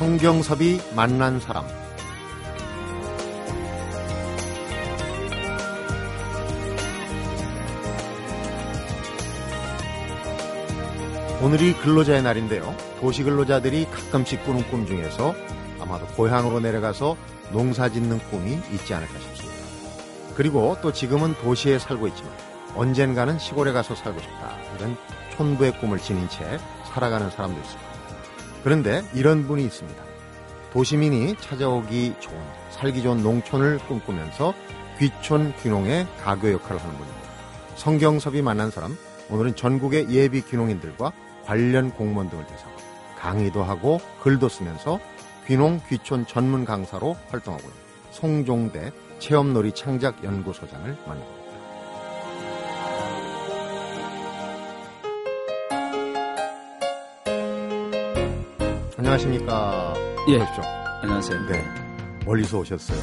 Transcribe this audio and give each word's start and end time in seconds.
성경섭이 0.00 0.80
만난 0.96 1.38
사람 1.40 1.66
오늘이 11.42 11.74
근로자의 11.74 12.22
날인데요. 12.22 12.74
도시 12.98 13.22
근로자들이 13.24 13.88
가끔씩 13.90 14.42
꾸는 14.46 14.70
꿈 14.70 14.86
중에서 14.86 15.34
아마도 15.78 16.06
고향으로 16.06 16.60
내려가서 16.60 17.18
농사 17.52 17.90
짓는 17.90 18.20
꿈이 18.30 18.58
있지 18.72 18.94
않을까 18.94 19.12
싶습니다. 19.18 19.58
그리고 20.34 20.78
또 20.80 20.94
지금은 20.94 21.34
도시에 21.42 21.78
살고 21.78 22.08
있지만 22.08 22.32
언젠가는 22.74 23.38
시골에 23.38 23.72
가서 23.72 23.94
살고 23.94 24.18
싶다. 24.18 24.56
이런 24.78 24.96
촌부의 25.36 25.78
꿈을 25.78 25.98
지닌 25.98 26.26
채 26.30 26.58
살아가는 26.90 27.28
사람도 27.28 27.60
있습니다. 27.60 27.89
그런데 28.62 29.02
이런 29.14 29.46
분이 29.46 29.64
있습니다. 29.64 30.02
도시민이 30.72 31.36
찾아오기 31.40 32.14
좋은, 32.20 32.36
살기 32.70 33.02
좋은 33.02 33.22
농촌을 33.22 33.78
꿈꾸면서 33.88 34.54
귀촌 34.98 35.54
귀농의 35.62 36.06
가교 36.22 36.52
역할을 36.52 36.80
하는 36.80 36.94
분입니다. 36.96 37.30
성경섭이 37.76 38.42
만난 38.42 38.70
사람, 38.70 38.96
오늘은 39.30 39.56
전국의 39.56 40.10
예비 40.10 40.42
귀농인들과 40.42 41.12
관련 41.44 41.90
공무원 41.90 42.28
등을 42.28 42.46
대상으로 42.46 42.78
강의도 43.18 43.62
하고 43.62 44.00
글도 44.22 44.48
쓰면서 44.48 45.00
귀농 45.46 45.80
귀촌 45.88 46.26
전문 46.26 46.64
강사로 46.64 47.16
활동하고 47.30 47.62
있는 47.62 47.76
송종대 48.10 48.92
체험놀이 49.18 49.72
창작 49.72 50.22
연구소장을 50.22 50.96
만납니다. 51.06 51.39
안녕하십니까? 59.00 59.94
예. 60.28 60.34
그렇죠. 60.34 60.60
안녕하세요. 61.00 61.46
네. 61.46 61.64
멀리서 62.26 62.58
오셨어요. 62.58 62.98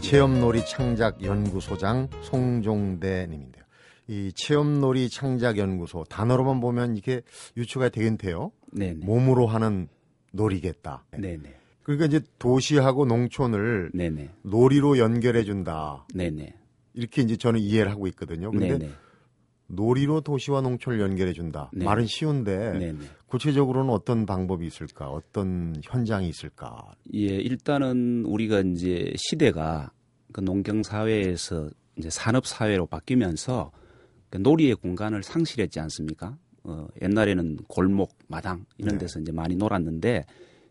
체험놀이 0.00 0.64
창작 0.64 1.22
연구소장 1.22 2.08
송종대 2.22 3.26
님인데요. 3.28 3.62
이 4.08 4.32
체험놀이 4.34 5.10
창작 5.10 5.58
연구소 5.58 6.04
단어로만 6.04 6.60
보면 6.60 6.96
이게 6.96 7.20
유추가 7.54 7.90
되긴 7.90 8.16
돼요. 8.16 8.50
네네. 8.72 9.04
몸으로 9.04 9.46
하는 9.46 9.88
놀이겠다. 10.32 11.04
네네. 11.10 11.54
그러니까 11.82 12.06
이제 12.06 12.20
도시하고 12.38 13.04
농촌을 13.04 13.90
네네. 13.92 14.30
놀이로 14.40 14.96
연결해 14.96 15.44
준다. 15.44 16.06
네네. 16.14 16.54
이렇게 16.94 17.20
이제 17.20 17.36
저는 17.36 17.60
이해를 17.60 17.92
하고 17.92 18.06
있거든요. 18.06 18.50
근데 18.52 18.78
네네. 18.78 18.90
놀이로 19.66 20.22
도시와 20.22 20.62
농촌을 20.62 20.98
연결해 20.98 21.34
준다. 21.34 21.70
네. 21.74 21.84
말은 21.84 22.06
쉬운데 22.06 22.72
네네. 22.72 22.98
구체적으로는 23.26 23.90
어떤 23.90 24.24
방법이 24.24 24.66
있을까? 24.66 25.10
어떤 25.10 25.74
현장이 25.82 26.28
있을까? 26.28 26.94
예, 27.14 27.26
일단은 27.26 28.24
우리가 28.24 28.60
이제 28.60 29.12
시대가 29.16 29.90
그 30.32 30.40
농경 30.40 30.82
사회에서 30.82 31.70
이제 31.96 32.08
산업 32.10 32.46
사회로 32.46 32.86
바뀌면서 32.86 33.72
그 34.30 34.38
놀이의 34.38 34.76
공간을 34.76 35.22
상실했지 35.22 35.80
않습니까? 35.80 36.36
어, 36.62 36.86
옛날에는 37.00 37.58
골목, 37.68 38.16
마당 38.28 38.64
이런 38.76 38.94
네. 38.94 38.98
데서 38.98 39.20
이제 39.20 39.32
많이 39.32 39.56
놀았는데 39.56 40.24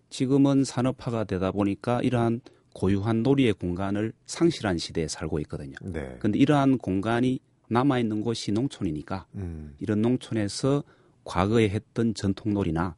지금은 0.09 0.64
산업화가 0.64 1.23
되다 1.23 1.52
보니까 1.52 2.02
이러한 2.02 2.42
고유한 2.73 3.23
놀이의 3.23 3.53
공간을 3.53 4.12
상실한 4.25 4.78
시대에 4.78 5.08
살고 5.08 5.40
있거든요. 5.40 5.75
네. 5.81 6.17
근데 6.19 6.38
이러한 6.38 6.78
공간이 6.78 7.40
남아 7.69 8.00
있는 8.00 8.22
곳이 8.22 8.52
농촌이니까 8.52 9.25
음. 9.35 9.74
이런 9.80 10.01
농촌에서 10.01 10.84
과거에 11.25 11.68
했던 11.69 12.13
전통놀이나 12.13 12.96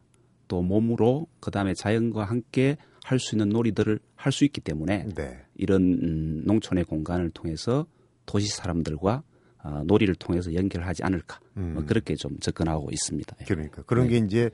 또 0.47 0.61
몸으로 0.61 1.27
그다음에 1.39 1.73
자연과 1.73 2.23
함께 2.25 2.77
할 3.03 3.19
수 3.19 3.35
있는 3.35 3.49
놀이들을 3.49 3.99
할 4.15 4.31
수 4.33 4.43
있기 4.45 4.61
때문에 4.61 5.07
네. 5.15 5.39
이런 5.55 5.81
음, 6.03 6.43
농촌의 6.45 6.83
공간을 6.83 7.29
통해서 7.31 7.87
도시 8.25 8.47
사람들과 8.49 9.23
아, 9.59 9.83
놀이를 9.85 10.15
통해서 10.15 10.53
연결하지 10.53 11.03
않을까 11.03 11.39
음. 11.57 11.73
뭐 11.73 11.85
그렇게 11.85 12.15
좀 12.15 12.37
접근하고 12.39 12.89
있습니다. 12.91 13.35
예. 13.41 13.45
그러니까 13.45 13.81
그런 13.83 14.07
게 14.07 14.17
이제 14.17 14.49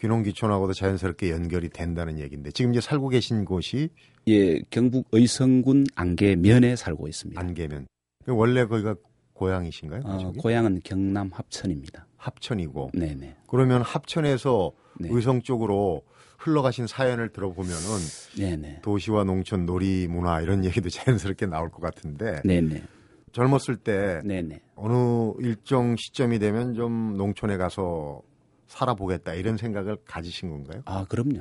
귀농귀촌하고도 0.00 0.72
자연스럽게 0.72 1.30
연결이 1.30 1.68
된다는 1.68 2.18
얘기인데 2.18 2.50
지금 2.52 2.72
이제 2.72 2.80
살고 2.80 3.08
계신 3.08 3.44
곳이 3.44 3.90
예, 4.28 4.60
경북 4.70 5.08
의성군 5.12 5.86
안개면에 5.94 6.76
살고 6.76 7.08
있습니다. 7.08 7.40
안개면. 7.40 7.86
원래 8.28 8.64
거기가 8.66 8.96
고향이신가요? 9.34 10.02
어? 10.04 10.32
고향은 10.38 10.80
경남 10.84 11.30
합천입니다. 11.32 12.05
합천이고. 12.16 12.90
네네. 12.94 13.36
그러면 13.46 13.82
합천에서 13.82 14.72
네. 15.00 15.08
의성 15.10 15.42
쪽으로 15.42 16.02
흘러가신 16.38 16.86
사연을 16.86 17.30
들어보면은 17.30 17.82
네네. 18.38 18.80
도시와 18.82 19.24
농촌 19.24 19.66
놀이 19.66 20.06
문화 20.08 20.40
이런 20.40 20.64
얘기도 20.64 20.88
자연스럽게 20.90 21.46
나올 21.46 21.70
것 21.70 21.80
같은데 21.80 22.42
네네. 22.44 22.82
젊었을 23.32 23.76
때. 23.76 24.22
어느 24.74 25.32
일정 25.40 25.96
시점이 25.96 26.38
되면 26.38 26.74
좀 26.74 27.16
농촌에 27.16 27.56
가서 27.56 28.22
살아보겠다 28.66 29.34
이런 29.34 29.56
생각을 29.56 29.96
가지신 30.06 30.50
건가요? 30.50 30.82
아, 30.84 31.04
그럼요. 31.08 31.40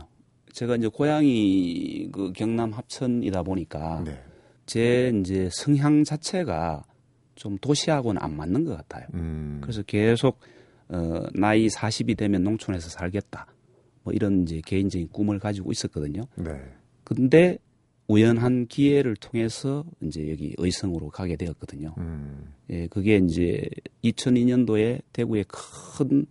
제가 0.52 0.78
이제 0.78 0.88
고향이 0.88 2.10
그 2.14 2.32
경남 2.34 2.72
합천이다 2.72 3.44
보니까 3.44 4.04
네. 4.06 4.24
제 4.66 5.12
이제 5.20 5.50
성향 5.52 6.04
자체가 6.04 6.84
좀 7.36 7.58
도시하고는 7.58 8.22
안 8.22 8.36
맞는 8.36 8.64
것 8.64 8.78
같아요. 8.78 9.06
음. 9.14 9.60
그래서 9.62 9.84
계속 9.84 10.40
어, 10.90 11.24
나이 11.34 11.68
40이 11.68 12.18
되면 12.18 12.44
농촌에서 12.44 12.90
살겠다. 12.90 13.48
뭐 14.04 14.14
이런 14.14 14.44
이제 14.44 14.62
개인적인 14.66 15.10
꿈을 15.10 15.40
가지고 15.40 15.72
있었거든요. 15.72 16.24
네. 16.36 16.52
근데 17.04 17.58
우연한 18.08 18.68
기회를 18.68 19.16
통해서 19.16 19.84
이제 20.02 20.30
여기 20.30 20.54
의성으로 20.58 21.10
가게 21.10 21.36
되었거든요. 21.36 21.96
음. 21.98 22.54
예, 22.70 22.88
그게 22.88 23.18
이제 23.18 23.68
2002년도에 24.04 25.02
대구에 25.12 25.44
큰 25.48 26.28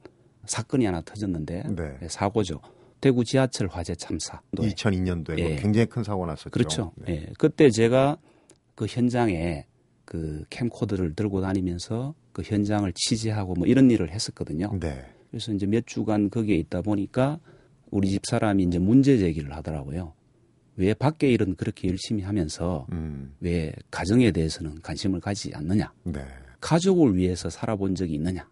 사건이 0.47 0.85
하나 0.85 1.01
터졌는데 1.01 1.65
네. 1.75 1.99
예, 2.03 2.09
사고죠. 2.09 2.61
대구 3.01 3.25
지하철 3.25 3.67
화재 3.67 3.95
참사. 3.95 4.41
2002년도에 4.55 5.39
예. 5.39 5.57
굉장히 5.57 5.87
큰 5.87 6.05
사고 6.05 6.25
났었죠. 6.27 6.51
그렇죠. 6.51 6.93
네. 6.97 7.27
예. 7.27 7.33
그때 7.39 7.71
제가 7.71 8.19
그 8.75 8.87
현장에 8.87 9.67
그 10.05 10.45
캠코더를 10.51 11.15
들고 11.15 11.41
다니면서 11.41 12.15
그 12.35 12.43
현장을 12.43 12.93
취재하고 12.95 13.55
뭐 13.55 13.67
이런 13.67 13.91
일을 13.91 14.11
했었거든요. 14.11 14.77
네. 14.79 15.07
그래서 15.31 15.53
이제 15.53 15.67
몇 15.67 15.87
주간 15.87 16.29
거기에 16.29 16.57
있다 16.57 16.83
보니까 16.83 17.39
우리 17.91 18.11
집 18.11 18.27
사람이 18.27 18.65
이제 18.65 18.79
문제 18.79 19.17
제기를 19.17 19.55
하더라고요. 19.55 20.13
왜 20.77 20.93
밖에 20.93 21.31
일은 21.31 21.55
그렇게 21.55 21.89
열심히 21.89 22.25
하면서 22.25 22.87
음. 22.91 23.35
왜 23.41 23.73
가정에 23.91 24.33
대해서는 24.33 24.83
관심을 24.83 25.21
가지지 25.21 25.55
않느냐? 25.55 25.93
네. 26.03 26.25
가족을 26.61 27.17
위해서 27.17 27.49
살아본 27.49 27.95
적이 27.95 28.15
있느냐? 28.15 28.49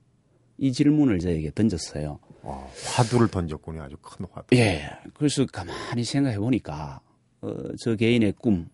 이 0.59 0.73
질문을 0.73 1.19
저에게 1.19 1.51
던졌어요. 1.53 2.21
어, 2.43 2.73
화두를 2.95 3.29
던졌군요. 3.29 3.83
아주 3.83 3.97
큰 4.01 4.27
화두. 4.31 4.55
예. 4.57 4.89
그래서 5.15 5.45
가만히 5.47 6.05
생각해 6.05 6.39
보니까 6.39 7.01
어, 7.41 7.53
저 7.81 7.97
개인의 7.97 8.35
꿈, 8.39 8.69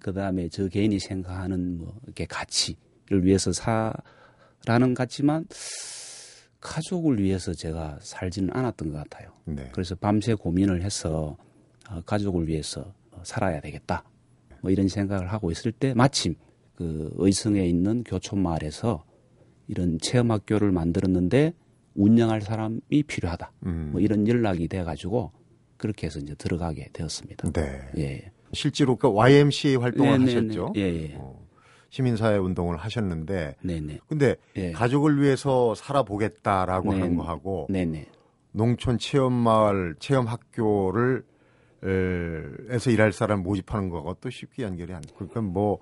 그 0.00 0.14
다음에 0.14 0.48
저 0.48 0.68
개인이 0.68 0.98
생각하는 0.98 1.76
뭐 1.76 1.94
이렇게 2.04 2.24
가치를 2.24 3.24
위해서 3.24 3.52
사 3.52 3.92
라는 4.66 4.94
같지만 4.94 5.46
가족을 6.60 7.20
위해서 7.20 7.52
제가 7.52 7.98
살지는 8.00 8.50
않았던 8.52 8.92
것 8.92 8.98
같아요. 8.98 9.30
네. 9.44 9.68
그래서 9.72 9.94
밤새 9.94 10.34
고민을 10.34 10.82
해서 10.82 11.36
어, 11.90 12.00
가족을 12.06 12.48
위해서 12.48 12.94
어, 13.10 13.20
살아야 13.22 13.60
되겠다. 13.60 14.04
뭐 14.62 14.70
이런 14.70 14.88
생각을 14.88 15.30
하고 15.30 15.50
있을 15.50 15.72
때 15.72 15.92
마침 15.92 16.34
그 16.74 17.12
의성에 17.16 17.66
있는 17.66 18.02
교촌 18.02 18.42
마을에서 18.42 19.04
이런 19.68 19.98
체험 20.00 20.30
학교를 20.30 20.72
만들었는데 20.72 21.52
운영할 21.94 22.40
사람이 22.40 23.02
필요하다. 23.06 23.52
음. 23.66 23.90
뭐 23.92 24.00
이런 24.00 24.26
연락이 24.26 24.66
돼 24.66 24.82
가지고 24.82 25.32
그렇게 25.76 26.06
해서 26.06 26.18
이제 26.18 26.34
들어가게 26.34 26.88
되었습니다. 26.92 27.52
네. 27.52 27.90
예. 27.98 28.32
실제로 28.52 28.96
그 28.96 29.08
YMCA 29.08 29.76
활동을 29.76 30.18
네, 30.18 30.24
네, 30.24 30.34
하셨죠. 30.34 30.72
네. 30.74 30.80
예, 30.80 31.02
예. 31.02 31.14
어, 31.16 31.43
시민사회 31.94 32.38
운동을 32.38 32.76
하셨는데 32.76 33.56
네, 33.60 33.80
네. 33.80 33.98
근데 34.08 34.36
예. 34.56 34.72
가족을 34.72 35.20
위해서 35.20 35.74
살아보겠다라고 35.74 36.92
네. 36.92 37.00
하는 37.00 37.16
거하고 37.16 37.66
네, 37.70 37.84
네. 37.84 38.06
농촌 38.52 38.98
체험 38.98 39.32
마을 39.32 39.94
체험 39.98 40.26
학교를 40.26 41.24
에, 41.84 42.74
에서 42.74 42.90
일할 42.90 43.12
사람 43.12 43.42
모집하는 43.42 43.90
거하고 43.90 44.14
또 44.20 44.30
쉽게 44.30 44.62
연결이 44.62 44.92
안 44.92 45.00
돼. 45.02 45.08
그러니까 45.16 45.40
뭐 45.40 45.80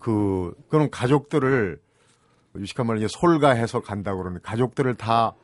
그 0.00 0.54
그런 0.68 0.90
가족들을 0.90 1.78
유식한 2.56 2.86
말로 2.86 2.98
이제 2.98 3.06
솔가해서 3.08 3.80
간다고 3.82 4.18
그러는데 4.18 4.42
가족들을 4.42 4.96
다 4.96 5.36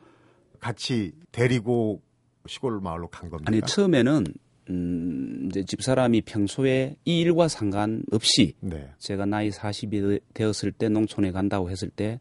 같이 0.59 1.13
데리고 1.31 2.01
시골 2.47 2.81
마을로 2.81 3.07
간 3.07 3.29
겁니다. 3.29 3.49
아니 3.49 3.61
처음에는 3.61 4.25
음 4.69 5.06
이제 5.47 5.63
집사람이 5.63 6.21
평소에 6.21 6.95
이 7.05 7.19
일과 7.19 7.47
상관없이 7.47 8.53
네. 8.59 8.89
제가 8.99 9.25
나이 9.25 9.49
40이 9.49 10.21
되었을 10.33 10.71
때 10.71 10.89
농촌에 10.89 11.31
간다고 11.31 11.69
했을 11.69 11.89
때 11.89 12.19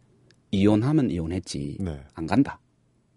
이혼하면 0.50 1.10
이혼했지 1.10 1.78
네. 1.80 2.00
안 2.14 2.26
간다. 2.26 2.60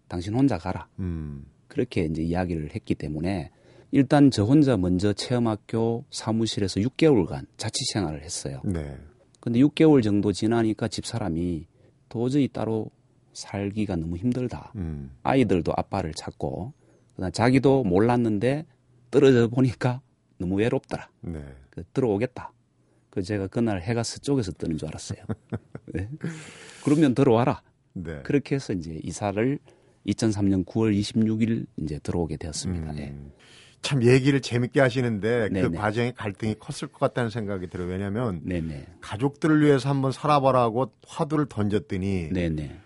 당신 0.08 0.34
혼자 0.34 0.58
가라. 0.58 0.88
음. 0.98 1.46
그렇게 1.68 2.04
이제 2.04 2.22
이야기를 2.22 2.74
했기 2.74 2.94
때문에 2.94 3.50
일단 3.92 4.30
저 4.30 4.44
혼자 4.44 4.76
먼저 4.76 5.12
체험학교 5.12 6.04
사무실에서 6.10 6.80
6개월간 6.80 7.46
자취 7.56 7.84
생활을 7.92 8.22
했어요. 8.22 8.60
네. 8.64 8.96
근데 9.40 9.60
6개월 9.60 10.02
정도 10.02 10.32
지나니까 10.32 10.88
집사람이 10.88 11.66
도저히 12.08 12.48
따로 12.48 12.90
살기가 13.32 13.96
너무 13.96 14.16
힘들다. 14.16 14.72
음. 14.76 15.12
아이들도 15.22 15.72
아빠를 15.76 16.12
찾고 16.14 16.72
그다음 17.14 17.32
자기도 17.32 17.84
몰랐는데 17.84 18.66
떨어져 19.10 19.48
보니까 19.48 20.00
너무 20.38 20.56
외롭더라. 20.56 21.08
네. 21.22 21.44
그 21.70 21.82
들어오겠다. 21.92 22.52
그 23.10 23.22
제가 23.22 23.48
그날 23.48 23.82
해가 23.82 24.02
서쪽에서 24.02 24.52
뜨는 24.52 24.78
줄 24.78 24.88
알았어요. 24.88 25.18
네. 25.92 26.08
그러면 26.84 27.14
들어와라. 27.14 27.62
네. 27.92 28.22
그렇게 28.22 28.54
해서 28.54 28.72
이제 28.72 28.98
이사를 29.02 29.58
2003년 30.06 30.64
9월 30.64 30.98
26일 30.98 31.66
이제 31.76 31.98
들어오게 31.98 32.36
되었습니다. 32.36 32.92
음. 32.92 32.98
예. 32.98 33.14
참 33.82 34.02
얘기를 34.02 34.40
재밌게 34.40 34.80
하시는데 34.80 35.48
그 35.48 35.54
네네. 35.54 35.76
과정에 35.76 36.12
갈등이 36.12 36.56
컸을 36.58 36.92
것 36.92 36.98
같다는 36.98 37.30
생각이 37.30 37.68
들어요. 37.68 37.88
왜냐하면 37.88 38.40
네네. 38.44 38.86
가족들을 39.00 39.62
위해서 39.62 39.88
한번 39.88 40.12
살아보라고 40.12 40.92
화두를 41.06 41.46
던졌더니 41.46 42.28
네네. 42.32 42.78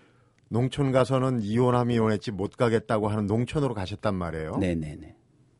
농촌 0.47 0.91
가서는 0.91 1.41
이혼하면 1.41 1.95
이혼했지 1.95 2.31
못 2.31 2.55
가겠다고 2.55 3.09
하는 3.09 3.27
농촌으로 3.27 3.73
가셨단 3.73 4.15
말이에요. 4.15 4.57
네네네. 4.57 5.14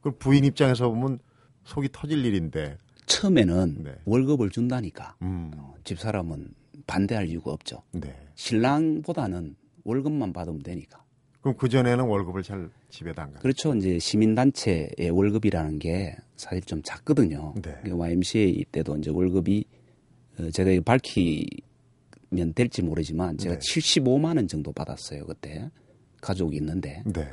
그 0.05 0.11
부인 0.11 0.45
입장에서 0.45 0.87
보면 0.87 1.17
속이 1.63 1.89
터질 1.91 2.23
일인데. 2.23 2.77
처음에는 3.07 3.83
네. 3.85 3.95
월급을 4.05 4.51
준다니까 4.51 5.15
음. 5.23 5.51
어, 5.57 5.73
집사람은 5.83 6.53
반대할 6.85 7.27
이유가 7.27 7.51
없죠. 7.51 7.81
네. 7.91 8.15
신랑보다는 8.35 9.55
월급만 9.83 10.31
받으면 10.31 10.61
되니까. 10.61 11.03
그럼 11.41 11.57
그 11.57 11.69
전에는 11.69 12.05
월급을 12.05 12.43
잘 12.43 12.69
집에다 12.89 13.23
안 13.23 13.33
가. 13.33 13.39
그렇죠. 13.39 13.73
이제 13.73 13.97
시민단체의 13.97 15.09
월급이라는 15.11 15.79
게 15.79 16.15
사실 16.37 16.61
좀 16.61 16.83
작거든요. 16.83 17.55
네. 17.63 17.75
그 17.83 17.95
YMCA 17.95 18.63
때도 18.71 18.97
이제 18.97 19.09
월급이 19.09 19.65
어, 20.37 20.51
제가 20.51 20.69
이거 20.69 20.83
밝히면 20.83 22.53
될지 22.53 22.83
모르지만 22.83 23.39
제가 23.39 23.57
네. 23.57 23.59
75만 23.59 24.35
원 24.35 24.47
정도 24.47 24.71
받았어요. 24.71 25.25
그때 25.25 25.71
가족이 26.21 26.57
있는데 26.57 27.01
네. 27.07 27.27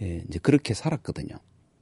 예, 0.00 0.24
이제 0.26 0.38
그렇게 0.38 0.72
살았거든요. 0.72 1.36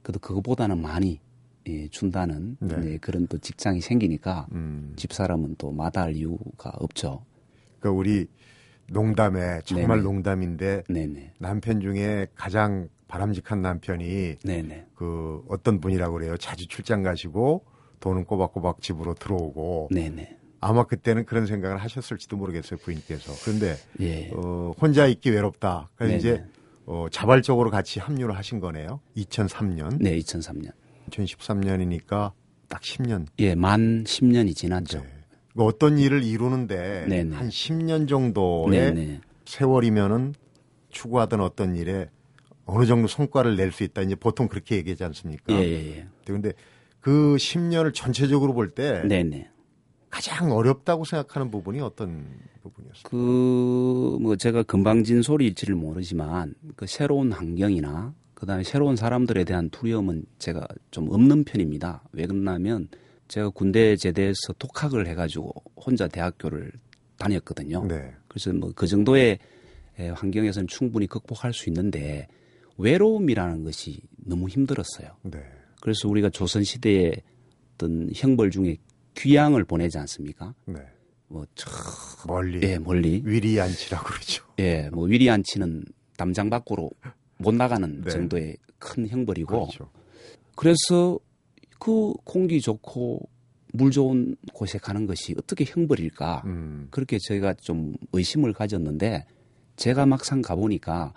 그래도 0.05 0.19
그거보다는 0.19 0.79
많이 0.79 1.19
예, 1.67 1.87
준다는 1.87 2.57
네. 2.59 2.75
이제 2.77 2.97
그런 3.01 3.25
또 3.25 3.39
직장이 3.39 3.81
생기니까 3.81 4.45
음. 4.51 4.93
집사람은 4.95 5.55
또 5.57 5.71
마다할 5.71 6.15
이유가 6.15 6.69
없죠. 6.75 7.25
그러니까 7.79 7.99
우리 7.99 8.27
농담에 8.87 9.61
정말 9.65 9.97
네네. 9.97 10.03
농담인데 10.03 10.83
네네. 10.87 11.33
남편 11.39 11.81
중에 11.81 12.27
가장 12.35 12.87
바람직한 13.07 13.63
남편이 13.63 14.35
네네. 14.43 14.85
그 14.93 15.43
어떤 15.49 15.79
분이라고 15.79 16.13
그래요. 16.13 16.37
자주 16.37 16.67
출장 16.67 17.01
가시고 17.01 17.65
돈은 17.99 18.25
꼬박꼬박 18.25 18.83
집으로 18.83 19.15
들어오고. 19.15 19.89
아마 20.61 20.83
그때는 20.83 21.25
그런 21.25 21.47
생각을 21.47 21.77
하셨을지도 21.77 22.37
모르겠어요 22.37 22.79
부인께서. 22.79 23.33
그런데 23.43 23.75
예. 24.01 24.29
어, 24.35 24.71
혼자 24.79 25.07
있기 25.07 25.31
외롭다. 25.31 25.89
그래서 25.95 26.11
네네. 26.11 26.19
이제 26.19 26.45
어, 26.85 27.07
자발적으로 27.11 27.71
같이 27.71 27.99
합류를 27.99 28.35
하신 28.37 28.59
거네요. 28.59 28.99
2003년, 29.17 29.97
네, 29.99 30.17
2003년. 30.19 30.71
2013년이니까 31.09 32.31
딱 32.67 32.81
10년. 32.81 33.27
예, 33.39 33.55
만 33.55 34.03
10년이 34.03 34.55
지났죠. 34.55 34.99
네. 34.99 35.07
그 35.55 35.63
어떤 35.63 35.97
일을 35.97 36.23
이루는데 36.23 37.05
네네. 37.07 37.35
한 37.35 37.49
10년 37.49 38.07
정도의 38.07 38.93
네네. 38.93 39.21
세월이면은 39.45 40.33
추구하던 40.89 41.39
어떤 41.41 41.75
일에 41.75 42.09
어느 42.65 42.85
정도 42.85 43.07
성과를 43.07 43.55
낼 43.55 43.71
수 43.71 43.83
있다. 43.83 44.01
이제 44.01 44.15
보통 44.15 44.47
그렇게 44.47 44.75
얘기하지 44.77 45.03
않습니까? 45.05 45.53
예, 45.53 45.59
예, 45.63 45.97
예. 45.97 46.07
근데 46.25 46.51
그 46.99 47.35
10년을 47.37 47.93
전체적으로 47.93 48.53
볼때 48.53 49.03
네네. 49.07 49.49
가장 50.15 50.49
어렵다고 50.53 51.03
생각하는 51.03 51.51
부분이 51.51 51.81
어떤 51.81 52.25
부분이었어요? 52.63 53.03
그, 53.03 54.17
뭐, 54.21 54.37
제가 54.37 54.63
금방진 54.63 55.21
소리일지를 55.21 55.75
모르지만, 55.75 56.55
그 56.77 56.87
새로운 56.87 57.33
환경이나, 57.33 58.13
그 58.33 58.45
다음에 58.45 58.63
새로운 58.63 58.95
사람들에 58.95 59.43
대한 59.43 59.69
두려움은 59.71 60.25
제가 60.39 60.65
좀 60.89 61.09
없는 61.11 61.43
편입니다. 61.43 62.01
왜 62.13 62.27
그러냐면, 62.27 62.87
제가 63.27 63.49
군대 63.49 63.97
제대해서 63.97 64.53
독학을 64.57 65.05
해가지고 65.07 65.51
혼자 65.75 66.07
대학교를 66.07 66.71
다녔거든요. 67.17 67.85
네. 67.85 68.13
그래서 68.29 68.53
뭐 68.53 68.71
그 68.73 68.87
정도의 68.87 69.39
에, 69.99 70.09
환경에서는 70.09 70.67
충분히 70.67 71.07
극복할 71.07 71.51
수 71.51 71.67
있는데, 71.69 72.29
외로움이라는 72.77 73.65
것이 73.65 73.99
너무 74.15 74.47
힘들었어요. 74.47 75.09
네. 75.23 75.43
그래서 75.81 76.07
우리가 76.07 76.29
조선 76.29 76.63
시대에 76.63 77.11
어떤 77.73 78.09
형벌 78.15 78.51
중에 78.51 78.77
귀양을 79.15 79.63
보내지 79.63 79.97
않습니까? 79.97 80.53
네. 80.65 80.79
뭐, 81.27 81.45
저, 81.55 81.69
멀리 82.27 82.61
예, 82.63 82.77
멀리. 82.77 83.21
위리안치라고 83.25 84.05
그러죠. 84.05 84.45
예, 84.59 84.89
뭐 84.91 85.05
위리안치는 85.05 85.85
담장 86.17 86.49
밖으로 86.49 86.91
못 87.37 87.53
나가는 87.53 88.01
네. 88.01 88.09
정도의 88.09 88.57
큰 88.79 89.07
형벌이고 89.07 89.67
그렇죠. 89.67 89.89
그래서 90.55 91.19
그 91.79 92.13
공기 92.23 92.61
좋고 92.61 93.27
물 93.73 93.91
좋은 93.91 94.37
곳에 94.53 94.77
가는 94.77 95.05
것이 95.05 95.35
어떻게 95.37 95.65
형벌일까 95.65 96.43
음. 96.45 96.87
그렇게 96.91 97.17
저희가 97.19 97.55
좀 97.55 97.95
의심을 98.13 98.53
가졌는데 98.53 99.25
제가 99.75 100.05
막상 100.05 100.41
가보니까 100.41 101.13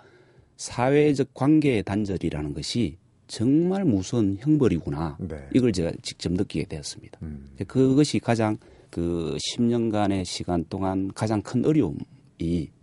사회적 0.57 1.33
관계의 1.33 1.83
단절이라는 1.83 2.53
것이 2.53 2.97
정말 3.29 3.85
무서운 3.85 4.37
형벌이구나 4.39 5.17
네. 5.19 5.47
이걸 5.53 5.71
제가 5.71 5.91
직접 6.01 6.33
느끼게 6.33 6.65
되었습니다. 6.65 7.19
음. 7.21 7.47
그것이 7.67 8.19
가장 8.19 8.57
그 8.89 9.37
10년간의 9.37 10.25
시간 10.25 10.65
동안 10.67 11.11
가장 11.13 11.41
큰 11.41 11.63
어려움이 11.63 11.99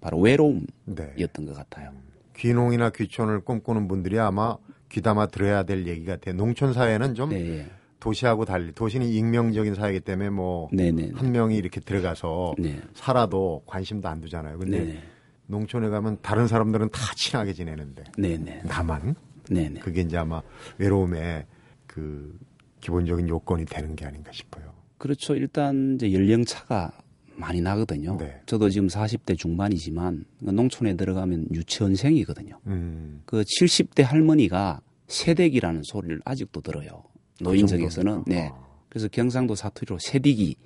바로 0.01 0.21
외로움이었던 0.21 0.67
네. 0.87 1.45
것 1.45 1.55
같아요. 1.55 1.91
귀농이나 2.37 2.91
귀촌을 2.91 3.41
꿈꾸는 3.41 3.89
분들이 3.89 4.19
아마 4.21 4.57
귀담아 4.91 5.27
들어야 5.27 5.65
될 5.65 5.87
얘기 5.89 6.05
같아요. 6.05 6.37
농촌 6.37 6.73
사회는 6.73 7.15
좀 7.17 7.31
네, 7.31 7.59
예. 7.59 7.67
도시하고 7.99 8.45
달리 8.45 8.71
도시는 8.73 9.09
익명적인 9.09 9.75
사회이기 9.75 10.01
때문에 10.01 10.31
뭐한 10.31 10.69
네, 10.73 10.93
네, 10.93 11.11
명이 11.11 11.57
이렇게 11.57 11.81
들어가서 11.81 12.55
네, 12.59 12.81
살아도 12.95 13.65
관심도 13.67 14.09
안 14.09 14.21
두잖아요. 14.21 14.59
근데 14.59 14.85
네, 14.85 15.03
농촌에 15.49 15.89
가면 15.89 16.19
다른 16.23 16.47
사람들은 16.47 16.91
다 16.91 17.01
친하게 17.17 17.53
지내는데 17.53 18.05
네, 18.17 18.37
네, 18.37 18.63
나만 18.65 19.17
네, 19.51 19.69
네. 19.69 19.81
그게 19.81 20.03
이제 20.03 20.17
아마 20.17 20.43
외로움의 20.79 21.47
그 21.87 22.39
기본적인 22.81 23.29
요건이 23.29 23.65
되는 23.67 23.97
게 23.97 24.05
아닌가 24.05 24.31
싶어요. 24.33 24.73
그렇죠. 24.99 25.35
일단 25.35 25.95
이제 25.97 26.13
연령 26.13 26.45
차가 26.45 26.93
많이 27.37 27.61
나거든요. 27.61 28.17
네. 28.19 28.41
저도 28.47 28.71
지금 28.71 28.89
40대 28.89 29.37
중반이지만 29.37 30.25
농촌에 30.41 30.97
들어가면 30.97 31.49
유치원생이거든요. 31.53 32.59
음. 32.67 33.23
그 33.27 33.43
70대 33.43 34.03
할머니가 34.03 34.81
세대기라는 35.07 35.83
소리를 35.85 36.21
아직도 36.25 36.63
들어요. 36.63 37.05
노인정에서는 37.41 38.13
정도입니까? 38.25 38.31
네. 38.31 38.51
아. 38.53 38.67
그래서 38.89 39.09
경상도 39.09 39.55
사투리로 39.55 39.99
세디기 40.01 40.57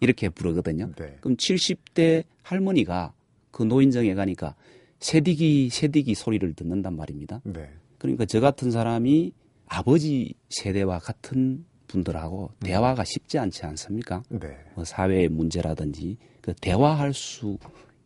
이렇게 0.00 0.28
부르거든요. 0.30 0.92
네. 0.96 1.16
그럼 1.20 1.36
70대 1.36 2.24
할머니가 2.42 3.12
그 3.50 3.62
노인정에 3.62 4.14
가니까 4.14 4.54
세디기 5.00 5.68
세디기 5.70 6.14
소리를 6.14 6.54
듣는단 6.54 6.96
말입니다. 6.96 7.40
네. 7.44 7.70
그러니까 7.98 8.24
저 8.24 8.40
같은 8.40 8.70
사람이 8.70 9.32
아버지 9.66 10.34
세대와 10.48 10.98
같은 11.00 11.64
분들하고 11.88 12.50
대화가 12.60 13.04
쉽지 13.04 13.38
않지 13.38 13.64
않습니까? 13.66 14.22
네. 14.28 14.56
뭐 14.74 14.84
사회의 14.84 15.28
문제라든지 15.28 16.16
그 16.40 16.54
대화할 16.54 17.12
수 17.14 17.58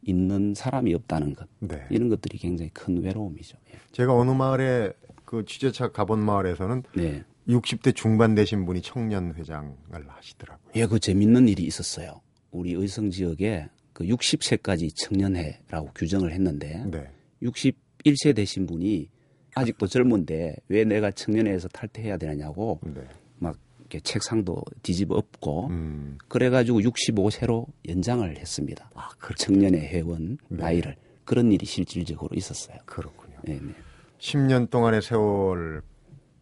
있는 0.04 0.54
사람이 0.54 0.94
없다는 0.94 1.34
것 1.34 1.48
네. 1.60 1.84
이런 1.90 2.08
것들이 2.08 2.38
굉장히 2.38 2.70
큰 2.70 3.02
외로움이죠. 3.02 3.58
예. 3.72 3.78
제가 3.92 4.14
어느 4.14 4.30
마을에 4.30 4.92
그 5.24 5.44
취재차 5.44 5.92
가본 5.92 6.18
마을에서는 6.20 6.82
네, 6.96 7.24
60대 7.48 7.94
중반 7.94 8.34
되신 8.34 8.66
분이 8.66 8.82
청년 8.82 9.34
회장을 9.34 9.74
하시더라고요. 10.08 10.72
예, 10.76 10.86
그 10.86 10.98
재밌는 10.98 11.48
일이 11.48 11.64
있었어요. 11.64 12.20
우리 12.50 12.72
의성 12.72 13.10
지역에 13.10 13.68
그 13.92 14.04
60세까지 14.04 14.94
청년회라고 14.94 15.90
규정을 15.94 16.32
했는데 16.32 16.84
네. 16.90 17.08
61세 17.42 18.34
되신 18.34 18.66
분이 18.66 19.08
아직도 19.54 19.86
젊은데 19.86 20.56
왜 20.68 20.84
내가 20.84 21.10
청년회에서 21.10 21.68
탈퇴해야 21.68 22.16
되느냐고 22.16 22.80
네. 22.82 23.02
막 23.38 23.56
이렇게 23.80 24.00
책상도 24.00 24.62
뒤집어 24.82 25.16
엎고 25.16 25.68
음. 25.68 26.18
그래가지고 26.28 26.80
65세로 26.80 27.66
연장을 27.88 28.38
했습니다. 28.38 28.90
아, 28.94 29.10
청년회 29.36 29.78
회원 29.88 30.38
네. 30.48 30.62
나이를 30.62 30.96
그런 31.24 31.52
일이 31.52 31.66
실질적으로 31.66 32.30
있었어요. 32.34 32.78
그렇군요. 32.86 33.36
네, 33.44 33.60
네. 33.60 33.74
10년 34.18 34.70
동안의 34.70 35.02
세월 35.02 35.82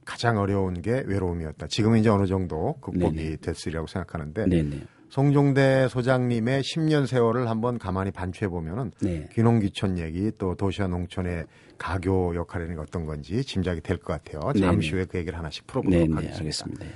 가장 0.05 0.39
어려운 0.39 0.81
게 0.83 1.03
외로움이었다. 1.07 1.67
지금은 1.69 2.01
이제 2.01 2.09
어느 2.09 2.27
정도 2.27 2.75
극복이 2.81 3.17
네네. 3.17 3.37
됐으리라고 3.37 3.87
생각하는데 3.87 4.47
네, 4.47 4.63
네. 4.63 4.81
송종대 5.11 5.89
소장님의 5.89 6.63
10년 6.63 7.05
세월을 7.05 7.49
한번 7.51 7.79
가만히 7.79 8.13
반추해 8.13 8.49
보면은 8.49 8.93
네. 9.03 9.29
귀농귀촌 9.33 9.99
얘기 9.99 10.31
또 10.39 10.55
도시와 10.55 10.87
농촌의 10.87 11.47
가교 11.79 12.37
역할이라는 12.37 12.77
게 12.77 12.81
어떤 12.81 13.07
건지 13.07 13.43
짐작이 13.45 13.81
될 13.81 13.99
것 13.99 14.23
같아요. 14.23 14.53
네, 14.55 14.61
잠시 14.61 14.91
네. 14.91 14.97
후에 14.97 15.05
그 15.07 15.19
얘기를 15.19 15.37
하나씩 15.37 15.67
네, 15.67 15.73
풀어보도록 15.73 16.09
네, 16.09 16.15
하겠습니다. 16.15 16.39
알겠습니다. 16.39 16.87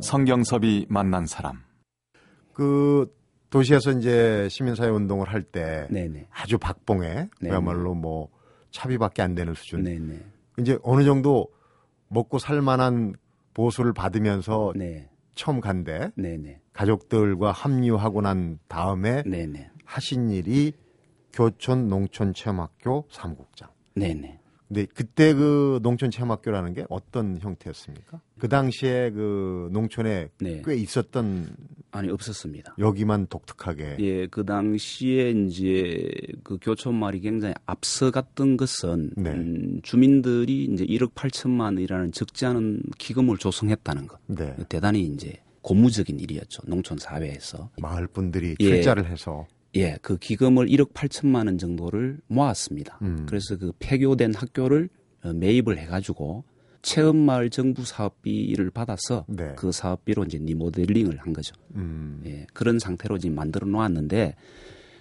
성경섭이 0.00 0.86
만난 0.88 1.26
사람. 1.26 1.62
그 2.52 3.12
도시에서 3.50 3.92
이제 3.92 4.48
시민사회 4.48 4.88
운동을 4.90 5.28
할때 5.28 5.86
네, 5.90 6.08
네. 6.08 6.26
아주 6.30 6.58
박봉에 6.58 7.28
네, 7.40 7.48
그야말로 7.48 7.94
뭐 7.94 8.28
차비밖에 8.74 9.22
안 9.22 9.34
되는 9.34 9.54
수준. 9.54 9.84
네, 9.84 9.98
네. 9.98 10.20
이제 10.58 10.78
어느 10.82 11.04
정도 11.04 11.48
먹고 12.08 12.38
살 12.38 12.60
만한 12.60 13.14
보수를 13.54 13.92
받으면서 13.92 14.72
네. 14.76 15.08
처음 15.34 15.60
간데 15.60 16.10
네, 16.16 16.36
네. 16.36 16.60
가족들과 16.72 17.52
합류하고 17.52 18.20
난 18.20 18.58
다음에 18.68 19.22
네, 19.24 19.46
네. 19.46 19.70
하신 19.84 20.30
일이 20.30 20.72
교촌 21.32 21.88
농촌 21.88 22.34
체험학교 22.34 23.06
사무국장. 23.10 23.70
네, 23.94 24.12
네. 24.12 24.40
근데 24.68 24.86
그때 24.86 25.34
그 25.34 25.78
농촌 25.82 26.10
체험학교라는 26.10 26.74
게 26.74 26.84
어떤 26.88 27.38
형태였습니까? 27.38 28.20
그 28.38 28.48
당시에 28.48 29.10
그 29.10 29.68
농촌에 29.72 30.28
네. 30.40 30.62
꽤 30.64 30.74
있었던 30.76 31.54
아니 31.90 32.10
없었습니다. 32.10 32.74
여기만 32.78 33.28
독특하게 33.28 33.96
예, 34.00 34.26
그 34.26 34.44
당시에 34.44 35.30
이제 35.30 36.10
그 36.42 36.58
교촌말이 36.60 37.20
굉장히 37.20 37.54
앞서갔던 37.66 38.56
것은 38.56 39.10
네. 39.16 39.30
음, 39.30 39.80
주민들이 39.82 40.64
이제 40.64 40.84
1억 40.84 41.14
8천만이라는 41.14 42.12
적지 42.12 42.46
않은 42.46 42.82
기금을 42.98 43.38
조성했다는 43.38 44.08
것. 44.08 44.18
네. 44.26 44.56
대단히 44.68 45.02
이제 45.02 45.40
고무적인 45.62 46.20
일이었죠. 46.20 46.62
농촌 46.66 46.98
사회에서. 46.98 47.70
마을 47.80 48.06
분들이 48.06 48.56
예. 48.60 48.64
출자를 48.64 49.06
해서 49.06 49.46
예, 49.76 49.98
그 50.02 50.16
기금을 50.16 50.66
1억 50.66 50.92
8천만 50.92 51.46
원 51.46 51.58
정도를 51.58 52.18
모았습니다. 52.28 52.98
음. 53.02 53.26
그래서 53.28 53.56
그 53.56 53.72
폐교된 53.78 54.34
학교를 54.34 54.88
어, 55.24 55.32
매입을 55.32 55.78
해가지고 55.78 56.44
체험마을 56.82 57.50
정부 57.50 57.84
사업비를 57.84 58.70
받아서 58.70 59.24
네. 59.26 59.54
그 59.56 59.72
사업비로 59.72 60.24
이제 60.24 60.38
리모델링을 60.38 61.18
한 61.18 61.32
거죠. 61.32 61.54
음, 61.74 62.22
예, 62.26 62.46
그런 62.52 62.78
상태로 62.78 63.18
지금 63.18 63.34
만들어 63.34 63.66
놓았는데 63.66 64.36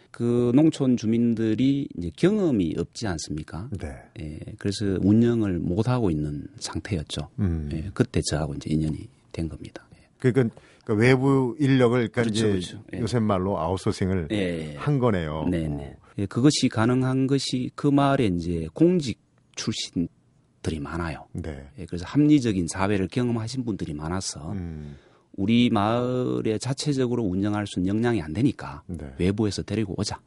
그 0.09 0.51
농촌 0.55 0.95
주민들이 0.95 1.89
이제 1.97 2.09
경험이 2.15 2.75
없지 2.77 3.07
않습니까? 3.07 3.69
네. 3.79 3.95
예, 4.19 4.39
그래서 4.57 4.97
운영을 5.01 5.59
못 5.59 5.89
하고 5.89 6.09
있는 6.09 6.47
상태였죠. 6.57 7.29
음. 7.39 7.69
예, 7.73 7.91
그때 7.93 8.21
저하고 8.29 8.53
이제 8.55 8.69
인연이 8.71 9.09
된 9.31 9.49
겁니다. 9.49 9.85
그러니까 10.19 10.55
그 10.83 10.93
외부 10.93 11.55
인력을 11.59 11.97
그러니까 11.97 12.23
그렇죠, 12.23 12.47
이제 12.47 12.49
그렇죠. 12.49 12.83
예. 12.93 12.99
요새 12.99 13.19
말로 13.19 13.59
아웃소싱을 13.59 14.27
예, 14.31 14.35
예. 14.35 14.75
한 14.75 14.99
거네요. 14.99 15.47
네네. 15.49 15.97
예, 16.19 16.25
그것이 16.25 16.69
가능한 16.69 17.27
것이 17.27 17.71
그 17.75 17.87
마을에 17.87 18.25
이제 18.25 18.67
공직 18.73 19.19
출신들이 19.55 20.79
많아요. 20.81 21.27
네. 21.31 21.69
예, 21.79 21.85
그래서 21.85 22.05
합리적인 22.05 22.67
사회를 22.67 23.07
경험하신 23.07 23.63
분들이 23.63 23.93
많아서 23.93 24.51
음, 24.51 24.97
우리 25.35 25.69
마을에 25.69 26.57
자체적으로 26.57 27.23
운영할 27.23 27.65
수 27.65 27.79
있는 27.79 27.95
역량이 27.95 28.21
안 28.21 28.33
되니까 28.33 28.83
네. 28.87 29.13
외부에서 29.17 29.63
데리고 29.63 29.95
오자. 29.97 30.19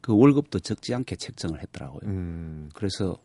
그 0.00 0.16
월급도 0.16 0.60
적지 0.60 0.94
않게 0.94 1.16
책정을 1.16 1.60
했더라고요. 1.60 2.00
음, 2.04 2.70
그래서 2.72 3.18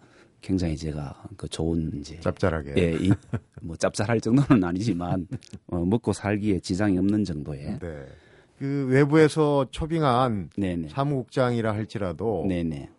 굉장히 0.44 0.78
제가 0.78 1.24
그 1.38 1.48
좋은 1.48 1.92
이제 1.96 2.20
짭짤하게. 2.20 2.74
예, 2.78 2.94
이, 3.00 3.12
뭐 3.62 3.76
짭짤할 3.76 4.22
정도는 4.22 4.64
아니지만 4.64 5.28
어, 5.68 5.84
먹고 5.84 6.14
살기에 6.14 6.60
지장이 6.60 6.98
없는 7.00 7.24
정도의 7.24 7.80
네. 7.80 8.06
그 8.60 8.88
외부에서 8.90 9.66
초빙한 9.72 10.52
네네 10.56 10.90
사무국장이라 10.90 11.74
할지라도 11.74 12.46
네네 12.48 12.90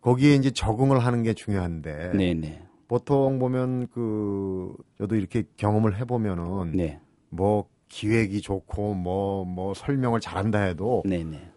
거기에 0.00 0.34
이제 0.34 0.50
적응을 0.50 1.00
하는 1.00 1.22
게 1.22 1.34
중요한데 1.34 2.12
네네 2.14 2.62
보통 2.88 3.38
보면 3.38 3.88
그 3.88 4.74
저도 4.98 5.16
이렇게 5.16 5.44
경험을 5.56 5.98
해보면은 5.98 6.72
네 6.76 7.02
뭐 7.32 7.66
기획이 7.88 8.40
좋고 8.42 8.94
뭐뭐 8.94 9.74
설명을 9.74 10.20
잘한다 10.20 10.60
해도 10.60 11.02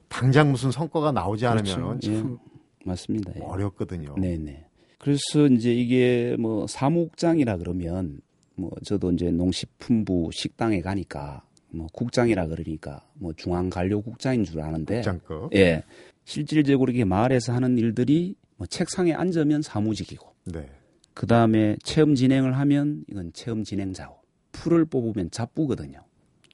당장 0.07 0.51
무슨 0.51 0.71
성과가 0.71 1.11
나오지 1.11 1.45
않으면 1.45 1.99
그렇죠. 1.99 1.99
참 1.99 2.37
맞습니다. 2.85 3.33
예. 3.35 3.41
어렵거든요. 3.41 4.15
네네. 4.17 4.64
그래서 5.05 5.45
이제 5.51 5.71
이게 5.71 6.35
뭐 6.39 6.65
사무국장이라 6.65 7.57
그러면 7.57 8.21
뭐 8.55 8.71
저도 8.83 9.11
이제 9.11 9.29
농식품부 9.29 10.31
식당에 10.33 10.81
가니까 10.81 11.45
뭐 11.69 11.85
국장이라 11.93 12.47
그러니까 12.47 13.07
뭐 13.13 13.31
중앙관료국장인 13.33 14.45
줄 14.45 14.61
아는데 14.61 15.03
장급. 15.03 15.53
예 15.53 15.83
실질적으로 16.23 16.91
이게 16.91 17.05
마을에서 17.05 17.53
하는 17.53 17.77
일들이 17.77 18.33
뭐 18.55 18.65
책상에 18.65 19.13
앉으면 19.13 19.61
사무직이고 19.61 20.27
네. 20.45 20.67
그 21.13 21.27
다음에 21.27 21.77
체험 21.83 22.15
진행을 22.15 22.57
하면 22.57 23.05
이건 23.07 23.31
체험 23.33 23.63
진행자고 23.63 24.15
풀을 24.53 24.85
뽑으면 24.85 25.29
잡부거든요. 25.29 26.03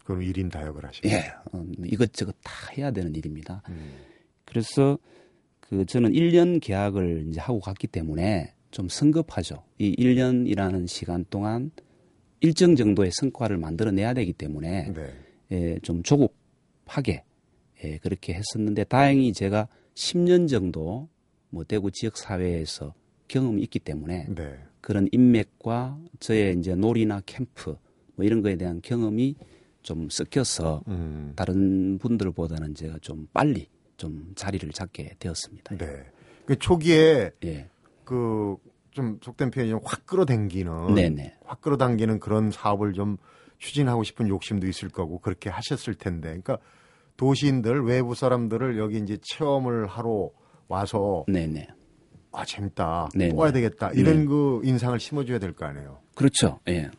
그럼 0.03 0.24
1인 0.24 0.51
다역을 0.51 0.86
하시고. 0.86 1.08
예 1.08 1.31
어, 1.53 1.65
이것저것 1.86 2.36
다 2.43 2.51
해야 2.77 2.91
되는 2.91 3.15
일입니다. 3.15 3.63
음. 3.70 3.93
그래서 4.43 4.98
그 5.71 5.85
저는 5.85 6.11
1년 6.11 6.59
계약을 6.59 7.27
이제 7.29 7.39
하고 7.39 7.61
갔기 7.61 7.87
때문에 7.87 8.53
좀 8.71 8.89
성급하죠. 8.89 9.63
이 9.77 9.95
1년이라는 9.95 10.85
시간 10.85 11.23
동안 11.29 11.71
일정 12.41 12.75
정도의 12.75 13.11
성과를 13.13 13.57
만들어내야 13.57 14.13
되기 14.13 14.33
때문에 14.33 14.91
네. 14.93 15.13
예, 15.53 15.79
좀 15.81 16.03
조급하게 16.03 17.23
예, 17.85 17.97
그렇게 17.99 18.33
했었는데 18.33 18.83
다행히 18.83 19.31
제가 19.31 19.69
10년 19.95 20.49
정도 20.49 21.07
뭐 21.49 21.63
대구 21.63 21.89
지역 21.89 22.17
사회에서 22.17 22.93
경험이 23.29 23.61
있기 23.61 23.79
때문에 23.79 24.27
네. 24.35 24.57
그런 24.81 25.07
인맥과 25.13 25.97
저의 26.19 26.57
이제 26.59 26.75
놀이나 26.75 27.21
캠프 27.25 27.77
뭐 28.15 28.25
이런 28.25 28.41
거에 28.41 28.57
대한 28.57 28.81
경험이 28.81 29.35
좀 29.83 30.09
섞여서 30.09 30.83
음. 30.89 31.31
다른 31.37 31.97
분들보다는 31.97 32.75
제가 32.75 32.97
좀 32.99 33.29
빨리 33.31 33.67
좀 34.01 34.31
자리를 34.36 34.67
잡게 34.72 35.15
되었습니다. 35.20 35.77
네. 35.77 36.05
그 36.48 36.58
초기에 36.58 37.29
예. 37.46 37.70
그좀 38.03 39.20
속된 39.22 39.51
표현이 39.51 39.74
확 39.84 40.08
끌어당기는 40.08 40.96
네네. 40.96 41.38
확 41.46 41.62
끌어당기는 41.62 42.20
그런 42.20 42.50
사업을 42.50 42.93
좀 42.93 43.17
추진하고 43.60 44.03
싶은 44.03 44.27
욕심도 44.27 44.65
있을 44.67 44.89
거고 44.89 45.20
그렇게 45.20 45.51
하셨을 45.51 45.93
텐데 45.93 46.29
그러니까 46.29 46.58
도시인들 47.15 47.84
외부 47.84 48.15
사람들을 48.15 48.79
여기 48.79 48.98
이제 48.98 49.17
체험을 49.22 49.86
하러 49.86 50.31
와서 50.67 51.25
네네. 51.27 51.67
아 52.31 52.43
재밌다 52.43 53.10
네네. 53.13 53.34
또 53.34 53.38
와야 53.38 53.51
되겠다 53.51 53.91
이런 53.91 54.22
네. 54.22 54.25
그 54.25 54.62
인상을 54.63 55.00
심어줘야 55.00 55.38
될 55.38 55.53
거 55.53 55.65
아니에요. 55.67 56.00
그렇죠. 56.15 56.60
예. 56.67 56.89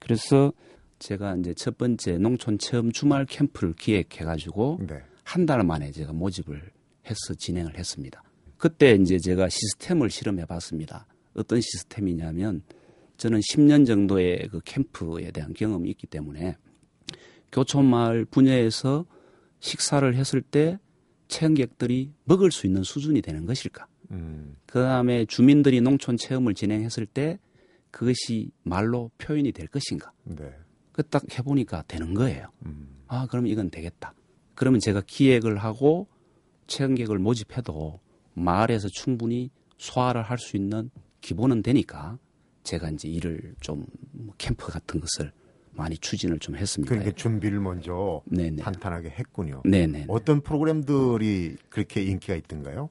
그래서 0.00 0.52
제가 0.98 1.36
이제 1.36 1.54
첫 1.54 1.78
번째 1.78 2.18
농촌 2.18 2.58
체험 2.58 2.90
주말 2.90 3.26
캠프를 3.26 3.74
기획해가지고 3.74 4.80
네. 4.88 5.02
한 5.24 5.46
달 5.46 5.62
만에 5.64 5.90
제가 5.92 6.12
모집을 6.12 6.70
해서 7.06 7.34
진행을 7.36 7.78
했습니다. 7.78 8.22
그때 8.56 8.92
이제 8.94 9.18
제가 9.18 9.48
시스템을 9.48 10.10
실험해 10.10 10.44
봤습니다. 10.46 11.06
어떤 11.34 11.60
시스템이냐면 11.60 12.62
저는 13.16 13.40
10년 13.40 13.86
정도의 13.86 14.48
그 14.50 14.60
캠프에 14.64 15.30
대한 15.30 15.52
경험이 15.52 15.90
있기 15.90 16.06
때문에 16.06 16.56
교촌마을 17.50 18.24
분야에서 18.26 19.04
식사를 19.60 20.14
했을 20.14 20.42
때 20.42 20.78
체험객들이 21.28 22.12
먹을 22.24 22.50
수 22.50 22.66
있는 22.66 22.82
수준이 22.82 23.22
되는 23.22 23.46
것일까? 23.46 23.86
음. 24.10 24.56
그 24.66 24.80
다음에 24.80 25.24
주민들이 25.24 25.80
농촌 25.80 26.16
체험을 26.16 26.54
진행했을 26.54 27.06
때 27.06 27.38
그것이 27.90 28.50
말로 28.62 29.10
표현이 29.18 29.52
될 29.52 29.66
것인가? 29.68 30.12
네. 30.24 30.52
그딱 30.92 31.24
해보니까 31.38 31.84
되는 31.88 32.14
거예요. 32.14 32.48
음. 32.66 33.02
아, 33.06 33.26
그럼 33.26 33.46
이건 33.46 33.70
되겠다. 33.70 34.14
그러면 34.54 34.80
제가 34.80 35.02
기획을 35.06 35.58
하고 35.58 36.06
체험객을 36.66 37.18
모집해도 37.18 38.00
마을에서 38.34 38.88
충분히 38.88 39.50
소화를 39.78 40.22
할 40.22 40.38
수 40.38 40.56
있는 40.56 40.90
기본은 41.20 41.62
되니까 41.62 42.18
제가 42.64 42.90
이제 42.90 43.08
일을 43.08 43.54
좀뭐 43.60 44.34
캠프 44.38 44.70
같은 44.70 45.00
것을 45.00 45.32
많이 45.72 45.96
추진을 45.96 46.38
좀 46.38 46.54
했습니다. 46.56 46.90
그러니까 46.94 47.14
준비를 47.16 47.58
먼저 47.60 48.22
네네. 48.26 48.62
탄탄하게 48.62 49.10
했군요. 49.10 49.62
네네. 49.64 50.06
어떤 50.08 50.40
프로그램들이 50.42 51.56
그렇게 51.68 52.02
인기가 52.02 52.34
있던가요? 52.34 52.90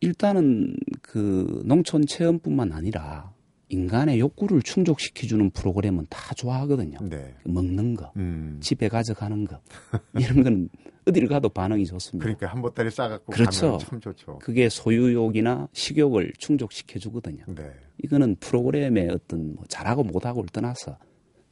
일단은 0.00 0.76
그 1.02 1.62
농촌 1.64 2.06
체험뿐만 2.06 2.72
아니라 2.72 3.32
인간의 3.68 4.18
욕구를 4.20 4.62
충족시켜주는 4.62 5.50
프로그램은 5.50 6.06
다 6.08 6.34
좋아하거든요. 6.34 6.98
네. 7.02 7.34
먹는 7.44 7.94
거, 7.94 8.12
음. 8.16 8.58
집에 8.60 8.88
가져가는 8.88 9.44
거 9.44 9.60
이런 10.18 10.42
건 10.42 10.68
어딜 11.06 11.26
가도 11.26 11.48
반응이 11.48 11.86
좋습니다. 11.86 12.22
그러니까 12.22 12.46
한 12.48 12.62
보따리 12.62 12.90
싸갖고 12.90 13.32
그렇죠. 13.32 13.66
가면 13.66 13.78
참 13.78 14.00
좋죠. 14.00 14.38
그게 14.38 14.68
소유욕이나 14.68 15.68
식욕을 15.72 16.32
충족시켜 16.38 16.98
주거든요. 16.98 17.44
네. 17.48 17.72
이거는 18.02 18.36
프로그램의 18.40 19.10
어떤 19.10 19.54
뭐 19.54 19.64
잘하고 19.68 20.04
못하고를 20.04 20.48
떠나서 20.50 20.98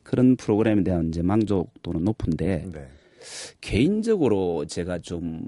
그런 0.03 0.37
프로그램에 0.37 0.83
대한 0.85 1.09
이제 1.09 1.23
만족도는 1.23 2.05
높은데 2.05 2.67
네. 2.73 2.89
개인적으로 3.61 4.67
제가 4.67 4.99
좀 5.01 5.43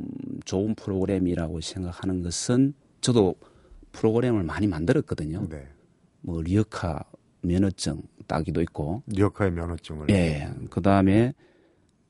좋은 0.44 0.74
프로그램이라고 0.74 1.60
생각하는 1.60 2.22
것은 2.22 2.74
저도 3.00 3.36
프로그램을 3.92 4.42
많이 4.42 4.66
만들었거든요. 4.66 5.46
네. 5.48 5.66
뭐 6.28 6.42
리어카 6.42 7.02
면허증 7.40 8.02
따기도 8.26 8.60
있고, 8.60 9.02
리어카의 9.06 9.52
면허증을. 9.52 10.10
예, 10.10 10.50
그 10.68 10.82
다음에 10.82 11.32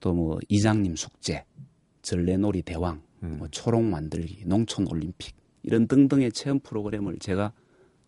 또 0.01 0.13
뭐 0.13 0.39
이장님 0.49 0.97
숙제, 0.97 1.45
전래놀이 2.03 2.63
대왕, 2.63 3.01
음. 3.23 3.37
뭐 3.39 3.49
초록 3.49 3.85
만들기, 3.85 4.45
농촌 4.45 4.89
올림픽 4.91 5.37
이런 5.63 5.87
등등의 5.87 6.33
체험 6.33 6.59
프로그램을 6.59 7.19
제가 7.21 7.53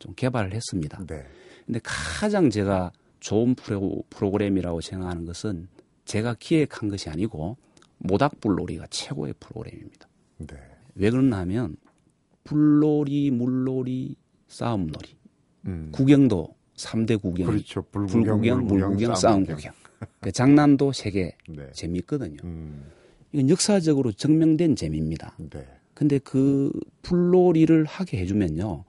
좀 0.00 0.12
개발을 0.17 0.52
했습니다. 0.52 1.05
네. 1.07 1.25
근데 1.64 1.79
가장 1.85 2.50
제가 2.50 2.90
좋은 3.21 3.55
프로, 3.55 4.02
프로그램이라고 4.11 4.81
생각하는 4.81 5.25
것은 5.26 5.69
제가 6.07 6.35
기획한 6.40 6.88
것이 6.88 7.09
아니고 7.09 7.57
모닥불놀이가 7.99 8.87
최고의 8.90 9.35
프로그램입니다. 9.38 10.09
네. 10.38 10.57
왜 10.97 11.11
그러나 11.11 11.38
하면 11.40 11.76
불놀이, 12.43 13.31
물놀이, 13.31 14.17
싸움놀이, 14.49 15.20
음. 15.67 15.90
구경도 15.93 16.55
3대 16.76 17.21
구경, 17.21 17.47
그렇죠. 17.49 17.83
불구경, 17.83 18.40
불구경, 18.40 18.67
물구경, 18.67 19.14
싸움 19.14 19.45
구경. 19.45 19.73
그 20.21 20.33
장난도 20.33 20.93
세계 20.93 21.37
네. 21.49 21.71
재밌거든요. 21.73 22.38
음. 22.45 22.90
이건 23.33 23.50
역사적으로 23.50 24.12
증명된 24.12 24.76
재미입니다. 24.76 25.37
네. 25.50 25.67
근데 25.95 26.19
그 26.19 26.73
불놀이를 27.02 27.85
하게 27.85 28.19
해주면요, 28.21 28.85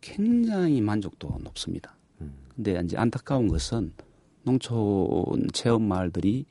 굉장히 0.00 0.80
만족도가 0.80 1.38
높습니다. 1.44 1.96
음. 2.20 2.32
근데 2.56 2.80
이제 2.84 2.96
안타까운 2.96 3.46
것은 3.46 3.92
농촌 4.42 5.48
체험 5.52 5.82
마을들이 5.82 6.46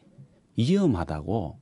위험하다고 0.58 1.58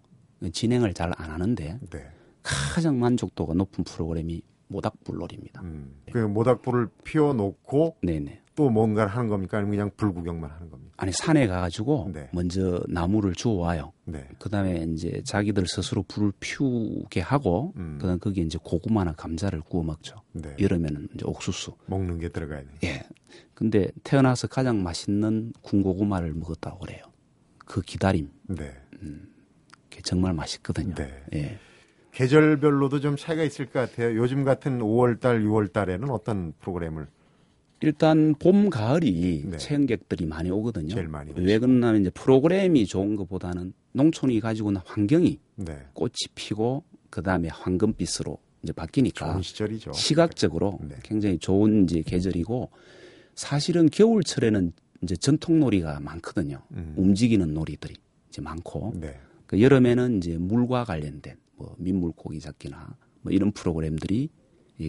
진행을 0.51 0.93
잘 0.93 1.11
안 1.17 1.31
하는데 1.31 1.79
네. 1.89 2.07
가장 2.43 2.99
만족도가 2.99 3.53
높은 3.55 3.83
프로그램이 3.83 4.41
모닥불놀이입니다. 4.67 5.61
음. 5.61 6.01
그 6.11 6.17
모닥불을 6.19 6.89
피워놓고 7.03 7.97
네네. 8.03 8.41
또 8.55 8.71
뭔가를 8.71 9.11
하는 9.11 9.29
겁니까? 9.29 9.57
아니면 9.57 9.71
그냥 9.71 9.91
불구경만 9.95 10.49
하는 10.49 10.71
겁니까? 10.71 10.93
아니 10.97 11.11
산에 11.11 11.45
가가지고 11.45 12.09
네. 12.11 12.27
먼저 12.33 12.81
나무를 12.87 13.33
주워와요. 13.33 13.93
네. 14.05 14.27
그다음에 14.39 14.83
이제 14.93 15.21
자기들 15.25 15.67
스스로 15.67 16.03
불을 16.03 16.33
피우게 16.39 17.21
하고 17.21 17.73
음. 17.77 17.99
그다음 18.01 18.17
거기에 18.17 18.43
이제 18.43 18.57
고구마나 18.61 19.13
감자를 19.13 19.61
구워 19.61 19.83
먹죠. 19.83 20.15
네. 20.33 20.55
여름에는 20.59 21.09
이제 21.13 21.23
옥수수. 21.25 21.73
먹는 21.85 22.17
게 22.17 22.29
들어가야 22.29 22.61
돼. 22.61 22.67
예. 22.85 23.03
근데 23.53 23.89
태어나서 24.03 24.47
가장 24.47 24.81
맛있는 24.81 25.53
군고구마를 25.61 26.33
먹었다고 26.33 26.79
그래요. 26.79 27.03
그 27.59 27.81
기다림, 27.81 28.31
네. 28.47 28.75
그게 29.89 30.01
정말 30.03 30.33
맛있거든요. 30.33 30.95
네. 30.95 31.23
예. 31.35 31.59
계절별로도 32.17 32.99
좀 32.99 33.15
차이가 33.15 33.43
있을 33.43 33.67
것 33.67 33.73
같아요. 33.79 34.17
요즘 34.17 34.43
같은 34.43 34.79
5월달, 34.79 35.45
6월달에는 35.45 36.09
어떤 36.09 36.51
프로그램을 36.59 37.05
일단 37.81 38.33
봄, 38.33 38.71
가을이 38.71 39.43
네. 39.45 39.57
체험객들이 39.57 40.25
많이 40.25 40.49
오거든요. 40.49 40.95
제일 40.95 41.07
많이 41.09 41.31
왜 41.35 41.59
그러냐면 41.59 42.01
이제 42.01 42.09
프로그램이 42.09 42.87
좋은 42.87 43.15
것보다는 43.17 43.71
농촌이 43.91 44.39
가지고 44.39 44.71
있는 44.71 44.81
환경이 44.83 45.37
네. 45.57 45.77
꽃이 45.93 46.13
피고 46.33 46.83
그 47.11 47.21
다음에 47.21 47.49
황금빛으로 47.49 48.39
이제 48.63 48.73
바뀌니까 48.73 49.33
좋은 49.33 49.43
시절이죠. 49.43 49.93
시각적으로 49.93 50.79
네. 50.81 50.95
굉장히 51.03 51.37
좋은 51.37 51.83
이제 51.83 52.01
계절이고 52.01 52.71
사실은 53.35 53.89
겨울철에는 53.91 54.73
이제 55.03 55.15
전통놀이가 55.15 55.99
많거든요. 55.99 56.63
음. 56.71 56.95
움직이는 56.97 57.53
놀이들이 57.53 57.93
이제 58.29 58.41
많고 58.41 58.93
네. 58.95 59.19
그 59.45 59.61
여름에는 59.61 60.17
이제 60.17 60.39
물과 60.39 60.85
관련된 60.85 61.37
뭐 61.57 61.75
민물고기 61.77 62.39
잡기나 62.39 62.95
뭐 63.21 63.31
이런 63.33 63.51
프로그램들이 63.51 64.29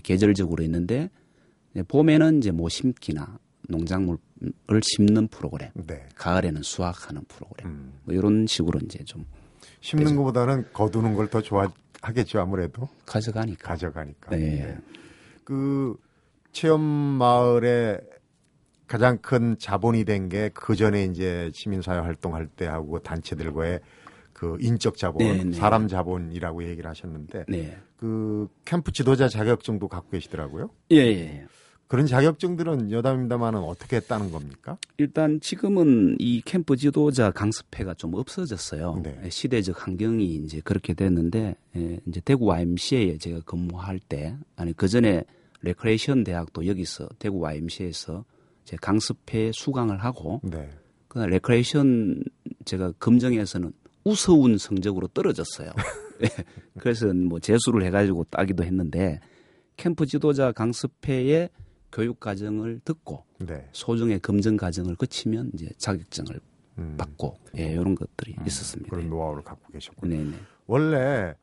계절적으로 0.03 0.63
있는데 0.65 1.11
봄에는 1.89 2.39
이제 2.39 2.51
뭐 2.51 2.69
심기나 2.69 3.39
농작물을 3.69 4.19
심는 4.83 5.29
프로그램, 5.29 5.71
네. 5.87 6.07
가을에는 6.15 6.63
수확하는 6.63 7.23
프로그램 7.29 7.69
음. 7.69 7.93
뭐 8.05 8.15
이런 8.15 8.47
식으로 8.47 8.81
이제 8.85 9.03
좀 9.05 9.25
심는 9.81 10.17
것보다는 10.17 10.73
거두는 10.73 11.15
걸 11.15 11.29
더 11.29 11.43
좋아하겠죠. 11.43 12.41
아무래도 12.41 12.89
가져가니까. 13.07 13.69
가져가니까. 13.69 14.31
네. 14.31 14.79
그 15.45 15.97
체험 16.53 16.81
마을의 16.81 18.01
가장 18.87 19.19
큰 19.19 19.57
자본이 19.59 20.05
된 20.05 20.29
게 20.31 20.51
그 20.55 20.75
전에 20.77 21.05
이제 21.05 21.51
시민사회 21.53 21.99
활동할 21.99 22.47
때 22.47 22.67
하고 22.67 22.99
단체들과의 23.01 23.81
그 24.39 24.57
인적 24.61 24.97
자본, 24.97 25.19
네, 25.19 25.43
네. 25.43 25.53
사람 25.53 25.89
자본이라고 25.89 26.63
얘기를 26.63 26.89
하셨는데 26.89 27.47
네. 27.49 27.77
그 27.97 28.47
캠프 28.65 28.93
지도자 28.93 29.27
자격증도 29.27 29.89
갖고 29.89 30.11
계시더라고요. 30.11 30.71
예, 30.93 30.99
예. 30.99 31.45
그런 31.89 32.07
자격증들은 32.07 32.93
여담입니다만은 32.93 33.59
어떻게 33.59 33.97
했다는 33.97 34.31
겁니까? 34.31 34.79
일단 34.97 35.41
지금은 35.41 36.19
이 36.21 36.41
캠프 36.45 36.77
지도자 36.77 37.33
강습회가 37.33 37.95
좀 37.95 38.15
없어졌어요. 38.15 39.01
네. 39.03 39.21
예, 39.25 39.29
시대적 39.29 39.85
환경이 39.85 40.25
이제 40.37 40.61
그렇게 40.63 40.95
됐는데 40.95 41.57
예, 41.75 42.01
이제 42.07 42.21
대구 42.25 42.47
YMCA에 42.47 43.19
제가 43.19 43.41
근무할 43.45 43.99
때 43.99 44.37
아니 44.55 44.73
그 44.73 44.87
전에 44.87 45.25
레크레이션 45.63 46.23
대학도 46.23 46.69
여기서 46.69 47.09
대구 47.19 47.41
YMCA에서 47.41 48.25
제 48.65 48.77
강습회 48.77 49.51
수강을 49.53 50.05
하고 50.05 50.41
네. 50.45 50.71
그 51.09 51.19
레크레이션 51.19 52.23
제가 52.65 52.93
검정에서는 53.01 53.73
우스운 54.09 54.59
성적으로 54.59 55.07
떨어졌어요. 55.09 55.71
예, 56.23 56.29
그래서 56.79 57.13
뭐 57.13 57.39
재수를 57.39 57.85
해가지고 57.85 58.25
따기도 58.25 58.65
했는데 58.65 59.21
캠프 59.77 60.07
지도자 60.07 60.51
강습회의 60.53 61.51
교육 61.93 62.19
과정을 62.21 62.81
듣고 62.85 63.25
네. 63.39 63.69
소정의 63.73 64.21
검증 64.21 64.57
과정을 64.57 64.97
거치면 64.97 65.53
이제 65.55 65.69
자격증을 65.79 66.41
음, 66.79 66.95
받고 66.97 67.39
예, 67.59 67.73
이런 67.73 67.95
것들이 67.95 68.37
있었습니다. 68.47 68.91
그런 68.91 69.09
노하우를 69.09 69.43
갖고 69.43 69.71
계셨군요. 69.73 70.17
네네. 70.17 70.37
원래 70.67 71.35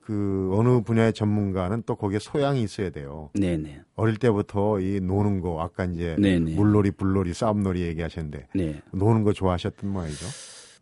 그 0.00 0.50
어느 0.54 0.82
분야의 0.82 1.12
전문가는 1.12 1.82
또 1.86 1.94
거기에 1.94 2.18
소양이 2.18 2.62
있어야 2.62 2.90
돼요. 2.90 3.30
네네. 3.34 3.82
어릴 3.94 4.16
때부터 4.16 4.80
이 4.80 5.00
노는 5.00 5.40
거 5.40 5.60
아까 5.60 5.84
이제 5.84 6.16
네네. 6.18 6.54
물놀이, 6.54 6.90
불놀이, 6.90 7.32
싸움놀이 7.34 7.82
얘기하셨는데 7.82 8.48
네. 8.54 8.82
노는 8.92 9.22
거 9.22 9.32
좋아하셨던 9.32 9.90
모양이죠. 9.90 10.26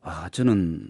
아 0.03 0.29
저는 0.31 0.88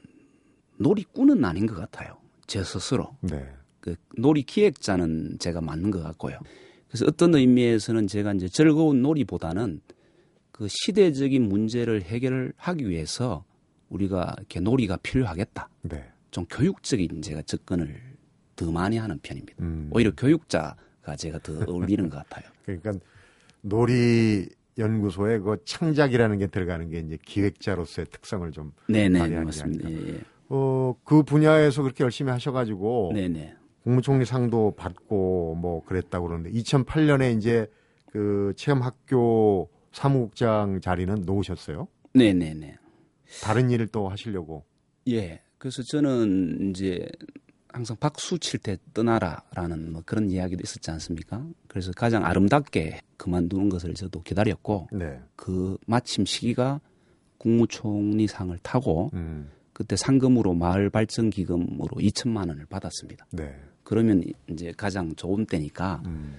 놀이꾼은 0.81 1.45
아닌 1.45 1.67
것 1.67 1.77
같아요. 1.77 2.17
제 2.47 2.65
스스로. 2.65 3.17
네. 3.21 3.47
그 3.81 3.95
놀이 4.17 4.43
기획자는 4.43 5.39
제가 5.39 5.61
맞는 5.61 5.91
것 5.91 6.03
같고요. 6.03 6.39
그래서 6.89 7.05
어떤 7.07 7.35
의미에서는 7.35 8.09
제가 8.09 8.33
이제 8.33 8.49
즐거운 8.49 9.03
놀이보다는 9.03 9.81
그 10.51 10.67
시대적인 10.69 11.49
문제를 11.49 12.03
해결하기 12.03 12.89
위해서 12.89 13.45
우리가 13.91 14.35
이렇게 14.39 14.61
놀이가 14.61 14.97
필요하겠다. 14.97 15.69
네. 15.83 16.11
좀 16.31 16.47
교육적인 16.47 17.23
제가 17.23 17.43
접근을 17.43 18.01
더 18.57 18.71
많이 18.71 18.97
하는 18.97 19.19
편입니다. 19.23 19.63
음. 19.63 19.91
오히려 19.93 20.13
교육자가 20.15 21.17
제가 21.17 21.39
더 21.41 21.65
어울리는 21.67 22.09
것 22.09 22.17
같아요. 22.17 22.51
그러니까 22.65 22.93
놀이 23.63 24.49
연구소에 24.79 25.39
그 25.39 25.59
창작이라는 25.65 26.39
게 26.39 26.47
들어가는 26.47 26.89
게 26.91 27.01
이제 27.01 27.19
기획자로서의 27.23 28.07
특성을 28.11 28.51
좀 28.53 28.73
네네 28.89 29.29
게 29.29 29.41
맞습니다. 29.41 29.91
예, 29.91 30.15
예. 30.15 30.21
어, 30.51 30.95
그 31.05 31.23
분야에서 31.23 31.83
그렇게 31.83 32.05
열심히 32.05 32.33
하셔가지고 32.33 33.13
네네. 33.15 33.55
국무총리 33.85 34.25
상도 34.25 34.75
받고 34.77 35.55
뭐 35.55 35.83
그랬다고 35.85 36.27
그러는데 36.27 36.51
2008년에 36.53 37.37
이제 37.37 37.71
그 38.07 38.53
체험학교 38.57 39.71
사무국장 39.93 40.81
자리는 40.81 41.23
놓으셨어요. 41.25 41.89
네네네. 42.15 42.77
다른 43.43 43.71
일을 43.71 43.87
또 43.89 44.09
하시려고. 44.09 44.65
예. 45.09 45.41
그래서 45.59 45.83
저는 45.85 46.71
이제 46.71 47.07
항상 47.69 47.97
박수 48.01 48.39
칠 48.41 48.59
때 48.59 48.77
떠나라라는 48.93 49.93
뭐 49.93 50.03
그런 50.05 50.31
이야기도 50.31 50.63
있었지 50.65 50.91
않습니까? 50.91 51.47
그래서 51.69 51.93
가장 51.93 52.25
아름답게 52.25 53.01
그만두는 53.17 53.69
것을 53.69 53.95
저도 53.95 54.23
기다렸고 54.23 54.89
네. 54.93 55.21
그 55.37 55.79
마침 55.87 56.25
시기가 56.25 56.81
국무총리상을 57.39 58.59
타고 58.63 59.11
음. 59.15 59.51
그때 59.81 59.97
상금으로 59.97 60.53
마을 60.53 60.91
발전 60.91 61.31
기금으로 61.31 61.89
2천만 61.97 62.49
원을 62.49 62.67
받았습니다. 62.67 63.27
네. 63.31 63.51
그러면 63.83 64.23
이제 64.51 64.75
가장 64.77 65.15
좋은 65.15 65.47
때니까 65.47 66.03
음. 66.05 66.35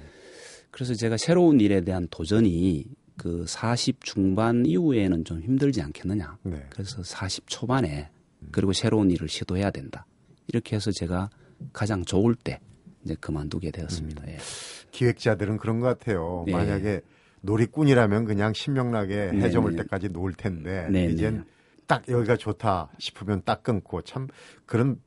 그래서 0.69 0.93
제가 0.93 1.17
새로운 1.17 1.60
일에 1.60 1.82
대한 1.82 2.08
도전이 2.12 2.86
그 3.17 3.43
40 3.47 4.04
중반 4.04 4.63
이후에는 4.67 5.25
좀 5.25 5.41
힘들지 5.41 5.82
않겠느냐. 5.82 6.38
네. 6.43 6.63
그래서 6.69 7.01
40 7.01 7.47
초반에 7.47 8.12
그리고 8.51 8.73
새로운 8.73 9.10
일을 9.10 9.27
시도해야 9.27 9.71
된다. 9.71 10.06
이렇게 10.45 10.75
해서 10.75 10.91
제가 10.91 11.32
가장 11.73 12.06
좋을 12.06 12.36
때 12.36 12.60
이제 13.04 13.15
그만두게 13.19 13.71
되었습니다. 13.71 14.27
예. 14.27 14.38
기획자들은 14.91 15.58
그런 15.58 15.80
것 15.80 15.88
같아요. 15.88 16.43
네. 16.45 16.51
만약에 16.51 17.01
놀이꾼이라면 17.41 18.25
그냥 18.25 18.54
신명나게 18.54 19.32
네, 19.32 19.45
해저물 19.45 19.71
네. 19.71 19.82
때까지 19.82 20.10
놀 20.10 20.32
텐데 20.36 20.88
네, 20.91 21.06
이젠 21.06 21.38
네. 21.38 21.43
딱 21.91 22.08
여기가 22.08 22.38
좋다 22.38 22.89
싶으면 22.97 23.41
딱 23.43 23.63
끊고 23.63 24.01
참 24.01 24.27
그런 24.65 24.97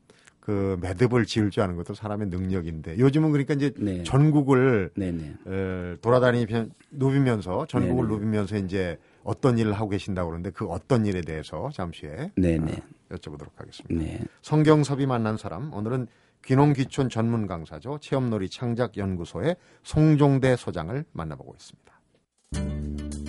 그 0.40 0.76
매듭을 0.82 1.24
지을 1.24 1.50
줄 1.50 1.62
아는 1.62 1.76
것도 1.76 1.94
사람의 1.94 2.28
능력인데 2.28 2.98
요즘은 2.98 3.32
그러니까 3.32 3.54
이제 3.54 3.72
네. 3.78 4.02
전국을 4.02 4.90
네네. 4.94 5.34
에, 5.46 5.96
돌아다니면서 6.02 6.70
누비면서 6.90 7.64
전국을 7.66 8.06
네네. 8.06 8.14
누비면서 8.14 8.56
이제 8.58 8.98
어떤 9.22 9.56
일을 9.56 9.72
하고 9.72 9.88
계신다고 9.88 10.28
그러는데 10.28 10.50
그 10.50 10.66
어떤 10.66 11.06
일에 11.06 11.22
대해서 11.22 11.70
잠시 11.72 12.04
후에 12.06 12.30
네네. 12.36 12.72
아, 12.72 13.14
여쭤보도록 13.14 13.56
하겠습니다. 13.56 14.04
네. 14.04 14.20
성경섭이 14.42 15.06
만난 15.06 15.38
사람 15.38 15.72
오늘은 15.72 16.08
귀농귀촌 16.44 17.08
전문 17.08 17.46
강사죠 17.46 17.96
체험놀이 18.02 18.50
창작연구소의 18.50 19.56
송종대 19.82 20.56
소장을 20.56 21.02
만나보고 21.12 21.56
있습니다. 21.56 23.23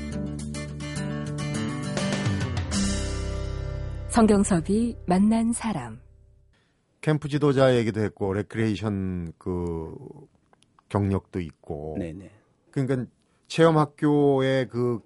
성경섭이 4.15 4.95
만난 5.07 5.51
사람. 5.51 5.99
캠프 7.01 7.27
지도자 7.27 7.75
얘기도 7.75 7.99
했고 7.99 8.31
레크레이션 8.31 9.33
그 9.37 9.93
경력도 10.87 11.41
있고 11.41 11.97
네네. 11.99 12.31
그러니까 12.71 13.11
체험 13.49 13.77
학교의 13.77 14.69
그 14.69 14.99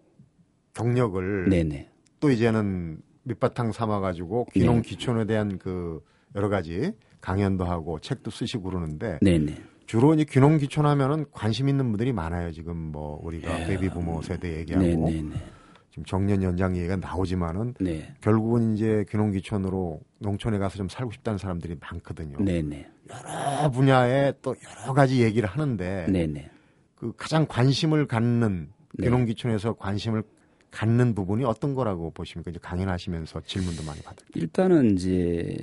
경력을 0.76 1.50
네네. 1.50 1.89
또 2.19 2.30
이제는 2.30 3.02
밑바탕 3.24 3.72
삼아 3.72 4.00
가지고 4.00 4.45
귀농 4.54 4.84
귀촌에 4.84 5.26
대한 5.26 5.58
그 5.58 6.02
여러 6.36 6.48
가지 6.48 6.91
강연도 7.19 7.65
하고 7.65 8.00
책도 8.00 8.30
쓰시고 8.30 8.62
그러는데 8.62 9.17
네네. 9.24 9.56
주로 9.88 10.13
이제 10.13 10.24
귀농 10.30 10.60
귀촌하면은 10.60 11.26
관심 11.32 11.67
있는 11.67 11.88
분들이 11.88 12.13
많아요. 12.13 12.52
지금 12.52 12.78
뭐 12.78 13.19
우리가 13.24 13.62
예. 13.62 13.65
베이비 13.65 13.89
부모 13.89 14.22
세대 14.22 14.56
얘기하고 14.58 14.86
네네네. 14.86 15.59
지금 15.89 16.06
정년 16.06 16.43
연장 16.43 16.75
얘기가 16.78 16.95
나오지만은 16.97 17.73
네. 17.80 18.13
결국은 18.21 18.75
이제 18.75 19.06
귀농 19.10 19.32
귀촌으로 19.32 20.02
농촌에 20.19 20.58
가서 20.58 20.78
좀 20.78 20.88
살고 20.88 21.12
싶다는 21.12 21.38
사람들이 21.38 21.75
많거든요. 21.80 22.38
네네. 22.38 22.88
여러 23.10 23.71
분야에 23.71 24.34
또 24.41 24.56
여러 24.82 24.93
가지 24.93 25.23
얘기를 25.23 25.49
하는데 25.49 26.06
네네. 26.12 26.52
그 26.95 27.13
가장 27.17 27.47
관심을 27.47 28.06
갖는 28.06 28.69
네. 28.93 29.08
귀농 29.08 29.25
귀촌에서 29.25 29.73
관심을 29.73 30.23
갖는 30.71 31.15
부분이 31.15 31.43
어떤 31.45 31.73
거라고 31.73 32.12
보십니까? 32.12 32.52
이제 32.52 32.60
강연하시면서 32.62 33.41
질문도 33.41 33.84
많이 33.84 34.02
받을 34.02 34.23
때. 34.32 34.39
일단은 34.39 34.93
이제 34.93 35.58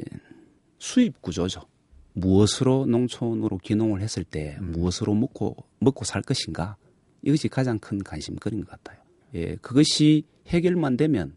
수입 0.78 1.22
구조죠. 1.22 1.62
무엇으로 2.14 2.86
농촌으로 2.86 3.58
귀농을 3.58 4.00
했을 4.00 4.24
때 4.24 4.56
음. 4.60 4.72
무엇으로 4.72 5.14
먹고 5.14 5.56
먹고 5.78 6.04
살 6.04 6.22
것인가 6.22 6.76
이것이 7.22 7.48
가장 7.48 7.78
큰 7.78 8.02
관심거리인 8.02 8.64
것 8.64 8.70
같아요. 8.70 9.05
예, 9.34 9.56
그것이 9.56 10.24
해결만 10.46 10.96
되면 10.96 11.34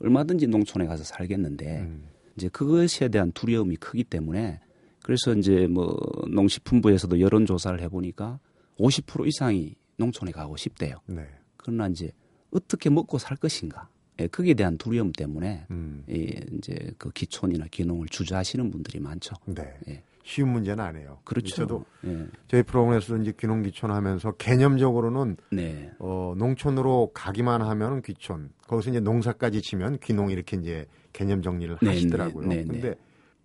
얼마든지 0.00 0.46
농촌에 0.46 0.86
가서 0.86 1.04
살겠는데 1.04 1.80
음. 1.80 2.08
이제 2.36 2.48
그것에 2.48 3.08
대한 3.08 3.32
두려움이 3.32 3.76
크기 3.76 4.04
때문에 4.04 4.60
그래서 5.02 5.34
이제 5.34 5.66
뭐 5.66 5.96
농식품부에서도 6.28 7.20
여론 7.20 7.46
조사를 7.46 7.80
해보니까 7.80 8.38
50% 8.78 9.26
이상이 9.26 9.74
농촌에 9.96 10.30
가고 10.32 10.56
싶대요. 10.56 11.00
네. 11.06 11.26
그러나 11.56 11.88
이제 11.88 12.12
어떻게 12.50 12.90
먹고 12.90 13.18
살 13.18 13.36
것인가 13.36 13.88
예, 14.20 14.26
거기에 14.26 14.54
대한 14.54 14.78
두려움 14.78 15.12
때문에 15.12 15.66
음. 15.70 16.04
예, 16.10 16.40
이제 16.56 16.92
그 16.98 17.10
기촌이나 17.10 17.66
귀농을 17.70 18.08
주저하시는 18.08 18.70
분들이 18.70 19.00
많죠. 19.00 19.34
네. 19.46 19.62
예. 19.88 20.02
쉬운 20.28 20.50
문제는 20.50 20.84
아니에요. 20.84 21.20
그렇죠. 21.24 21.56
저도 21.56 21.84
예. 22.04 22.26
저희 22.48 22.62
프로그램에서도 22.62 23.22
이제 23.22 23.32
귀농 23.38 23.62
귀촌 23.62 23.90
하면서 23.90 24.30
개념적으로는 24.32 25.38
네. 25.50 25.90
어, 25.98 26.34
농촌으로 26.36 27.12
가기만 27.14 27.62
하면 27.62 28.02
귀촌. 28.02 28.50
거기서 28.66 28.90
이제 28.90 29.00
농사까지 29.00 29.62
치면 29.62 30.00
귀농 30.02 30.30
이렇게 30.30 30.58
이제 30.58 30.84
개념 31.14 31.40
정리를 31.40 31.78
네, 31.80 31.88
하시더라고요. 31.88 32.46
네, 32.46 32.56
네, 32.56 32.64
근데 32.64 32.94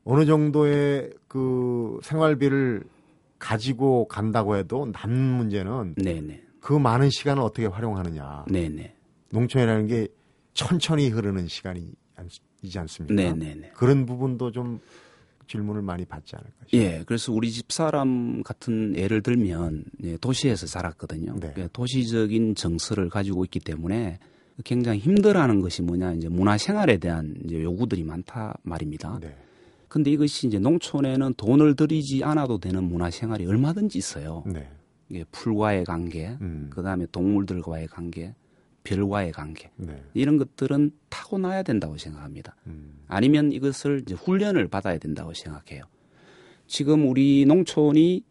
어느 0.04 0.26
정도의 0.26 1.14
그 1.30 2.00
생활비를 2.04 2.84
가지고 3.40 4.10
간다고 4.10 4.58
해도 4.58 4.86
남는 4.92 5.38
문제는 5.38 5.96
네, 5.96 6.20
네. 6.20 6.44
그 6.60 6.74
많은 6.74 7.10
시간을 7.10 7.42
어떻게 7.42 7.66
활용하느냐. 7.66 8.44
네, 8.50 8.68
네. 8.68 8.94
농촌이라는 9.32 9.88
게 9.88 10.10
천천히 10.54 11.08
흐르는 11.08 11.48
시간이 11.48 11.94
이지 12.62 12.78
않습니까? 12.80 13.16
네, 13.16 13.32
네, 13.32 13.56
네. 13.56 13.72
그런 13.74 14.06
부분도 14.06 14.52
좀 14.52 14.82
질문을 15.48 15.82
많이 15.82 16.06
받지 16.06 16.36
않을까 16.36 16.66
싶어요. 16.68 16.82
예, 16.82 17.04
그래서 17.06 17.32
우리 17.32 17.52
집 17.52 17.72
사람 17.72 18.44
같은 18.44 18.96
예를 18.96 19.22
들면 19.22 19.86
예, 20.04 20.18
도시에서 20.18 20.66
자랐거든요. 20.68 21.36
네. 21.40 21.54
예, 21.58 21.70
도시적인 21.72 22.56
정서를 22.56 23.10
가지고 23.10 23.44
있기 23.46 23.60
때문에 23.60 24.20
굉장히 24.64 25.00
힘들어하는 25.00 25.62
것이 25.62 25.82
뭐냐 25.82 26.14
이제 26.14 26.30
문화 26.30 26.58
생활에 26.58 26.98
대한 26.98 27.36
이제 27.44 27.62
요구들이 27.62 28.04
많다 28.04 28.58
말입니다. 28.64 29.20
네. 29.20 29.36
근데 29.88 30.12
이것이 30.12 30.48
이제 30.48 30.58
농촌에는 30.60 31.36
돈을 31.36 31.76
들이지 31.76 32.24
않아도 32.24 32.60
되는 32.60 32.84
문화 32.84 33.12
생활이 33.12 33.46
얼마든지 33.46 33.98
있어요. 33.98 34.44
네. 34.46 34.68
이게 35.10 35.24
풀과의 35.32 35.86
관계, 35.86 36.36
음. 36.42 36.70
그 36.72 36.82
다음에 36.82 37.06
동물들과의 37.12 37.88
관계, 37.88 38.34
별과의 38.84 39.32
관계 39.32 39.70
네. 39.78 40.02
이런 40.14 40.38
것들은 40.38 40.92
타고나야 41.10 41.64
된다고 41.64 41.98
생각합니다. 41.98 42.56
음. 42.68 43.04
아니면 43.08 43.52
이것을 43.52 44.02
이제 44.04 44.16
훈련을 44.16 44.68
받아야 44.68 44.98
된다고 44.98 45.34
생각해요. 45.34 45.84
지금 46.68 47.08
우리 47.08 47.46
농촌이 47.46 48.24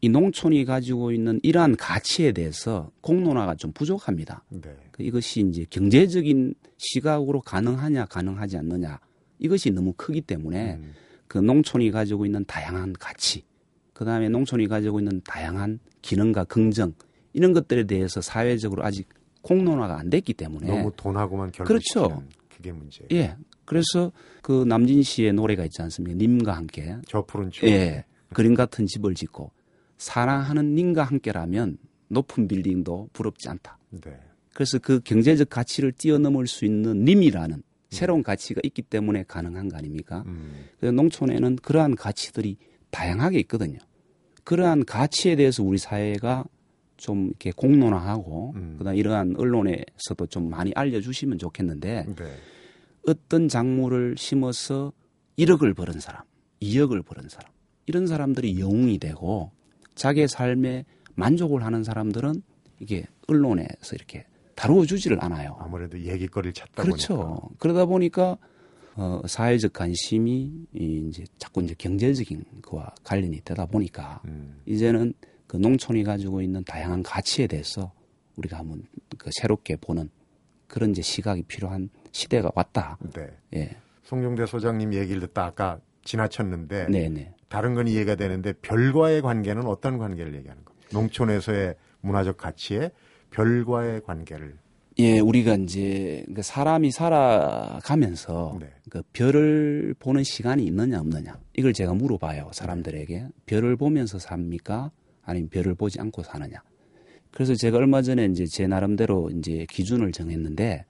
이 0.00 0.08
농촌이 0.08 0.64
가지고 0.64 1.10
있는 1.10 1.40
이러한 1.42 1.76
가치에 1.76 2.32
대해서 2.32 2.90
공론화가 3.00 3.56
좀 3.56 3.72
부족합니다. 3.72 4.44
네. 4.48 4.76
그 4.92 5.02
이것이 5.02 5.40
이제 5.40 5.66
경제적인 5.68 6.54
시각으로 6.76 7.40
가능하냐 7.40 8.06
가능하지 8.06 8.58
않느냐 8.58 9.00
이것이 9.38 9.70
너무 9.70 9.92
크기 9.96 10.20
때문에 10.20 10.74
음. 10.74 10.94
그 11.26 11.38
농촌이 11.38 11.90
가지고 11.90 12.26
있는 12.26 12.44
다양한 12.46 12.94
가치, 12.94 13.44
그 13.92 14.04
다음에 14.04 14.28
농촌이 14.28 14.66
가지고 14.68 15.00
있는 15.00 15.20
다양한 15.24 15.78
기능과 16.00 16.44
긍정 16.44 16.94
이런 17.32 17.52
것들에 17.52 17.84
대해서 17.84 18.20
사회적으로 18.20 18.84
아직 18.84 19.08
공론화가 19.48 19.98
안 19.98 20.10
됐기 20.10 20.34
때문에 20.34 20.66
너무 20.66 20.92
돈하고만 20.94 21.50
네. 21.52 21.64
그렇죠. 21.64 22.08
결부시키는 22.08 22.28
그게 22.54 22.72
문제. 22.72 23.06
예요 23.10 23.20
예 23.20 23.36
그래서 23.64 24.12
그 24.42 24.64
남진 24.64 25.02
씨의 25.02 25.32
노래가 25.32 25.64
있지 25.64 25.80
않습니까? 25.82 26.16
님과 26.16 26.52
함께 26.54 26.96
저 27.06 27.24
푸른 27.24 27.50
추억. 27.50 27.70
예 27.70 28.04
그림 28.34 28.54
같은 28.54 28.86
집을 28.86 29.14
짓고 29.14 29.50
사랑하는 29.96 30.74
님과 30.74 31.04
함께라면 31.04 31.78
높은 32.08 32.46
빌딩도 32.46 33.08
부럽지 33.12 33.48
않다. 33.48 33.78
네. 33.90 34.18
그래서 34.52 34.78
그 34.78 35.00
경제적 35.00 35.48
가치를 35.48 35.92
뛰어넘을 35.92 36.46
수 36.46 36.64
있는 36.64 37.04
님이라는 37.04 37.62
새로운 37.90 38.22
가치가 38.22 38.60
있기 38.64 38.82
때문에 38.82 39.24
가능한 39.26 39.68
거 39.68 39.78
아닙니까? 39.78 40.24
음. 40.26 40.66
그래서 40.78 40.92
농촌에는 40.92 41.56
그러한 41.56 41.94
가치들이 41.94 42.56
다양하게 42.90 43.38
있거든요. 43.40 43.78
그러한 44.44 44.84
가치에 44.84 45.36
대해서 45.36 45.62
우리 45.62 45.78
사회가 45.78 46.44
좀 46.98 47.28
이렇게 47.28 47.50
공론화하고 47.52 48.52
음. 48.56 48.74
그다음 48.76 48.96
이러한 48.96 49.34
언론에서도 49.38 50.26
좀 50.26 50.50
많이 50.50 50.72
알려주시면 50.74 51.38
좋겠는데 51.38 52.04
네. 52.14 52.24
어떤 53.06 53.48
작물을 53.48 54.16
심어서 54.18 54.92
1억을 55.38 55.74
벌은 55.74 56.00
사람, 56.00 56.22
2억을 56.60 57.04
벌은 57.06 57.28
사람 57.30 57.50
이런 57.86 58.06
사람들이 58.06 58.60
영웅이 58.60 58.98
되고 58.98 59.50
자기의 59.94 60.28
삶에 60.28 60.84
만족을 61.14 61.64
하는 61.64 61.82
사람들은 61.82 62.42
이게 62.80 63.06
언론에서 63.26 63.94
이렇게 63.94 64.26
다루어주지를 64.54 65.22
않아요. 65.24 65.56
아무래도 65.60 65.98
얘기거리를 66.00 66.52
찾다 66.52 66.82
그렇죠. 66.82 67.16
보니까. 67.16 67.48
그러다 67.58 67.86
보니까 67.86 68.36
어, 68.96 69.22
사회적 69.26 69.72
관심이 69.72 70.52
이 70.74 71.06
이제 71.08 71.24
자꾸 71.38 71.62
이제 71.62 71.74
경제적인 71.78 72.44
거와 72.62 72.92
관련이 73.04 73.40
되다 73.44 73.66
보니까 73.66 74.20
음. 74.24 74.60
이제는 74.66 75.14
그 75.48 75.56
농촌이 75.56 76.04
가지고 76.04 76.40
있는 76.42 76.62
다양한 76.62 77.02
가치에 77.02 77.48
대해서 77.48 77.90
우리가 78.36 78.58
한번 78.58 78.84
그 79.16 79.30
새롭게 79.32 79.76
보는 79.76 80.10
그런 80.68 80.90
이제 80.90 81.02
시각이 81.02 81.42
필요한 81.42 81.88
시대가 82.12 82.52
왔다. 82.54 82.98
네. 83.14 83.26
예. 83.54 83.76
송종대 84.04 84.46
소장님 84.46 84.94
얘기를 84.94 85.20
듣다 85.22 85.46
아까 85.46 85.80
지나쳤는데 86.04 86.86
네, 86.90 87.08
네. 87.08 87.34
다른 87.48 87.74
건 87.74 87.88
이해가 87.88 88.14
되는데 88.14 88.52
별과의 88.52 89.22
관계는 89.22 89.66
어떤 89.66 89.98
관계를 89.98 90.34
얘기하는 90.36 90.64
거예요? 90.64 90.78
농촌에서의 90.92 91.74
문화적 92.02 92.36
가치에 92.36 92.90
별과의 93.30 94.02
관계를 94.02 94.56
예, 94.98 95.20
우리가 95.20 95.54
이제 95.54 96.24
그 96.34 96.42
사람이 96.42 96.90
살아가면서 96.90 98.58
네. 98.60 98.70
그 98.90 99.02
별을 99.12 99.94
보는 99.98 100.24
시간이 100.24 100.64
있느냐 100.64 101.00
없느냐 101.00 101.38
이걸 101.56 101.72
제가 101.72 101.94
물어봐요 101.94 102.50
사람들에게 102.52 103.28
별을 103.46 103.76
보면서 103.76 104.18
삽니까 104.18 104.90
아니면 105.28 105.48
별을 105.50 105.74
보지 105.74 106.00
않고 106.00 106.22
사느냐 106.22 106.62
그래서 107.30 107.54
제가 107.54 107.78
얼마 107.78 108.02
전에 108.02 108.24
이제 108.26 108.46
제 108.46 108.66
나름대로 108.66 109.30
이제 109.30 109.66
기준을 109.70 110.12
정했는데 110.12 110.84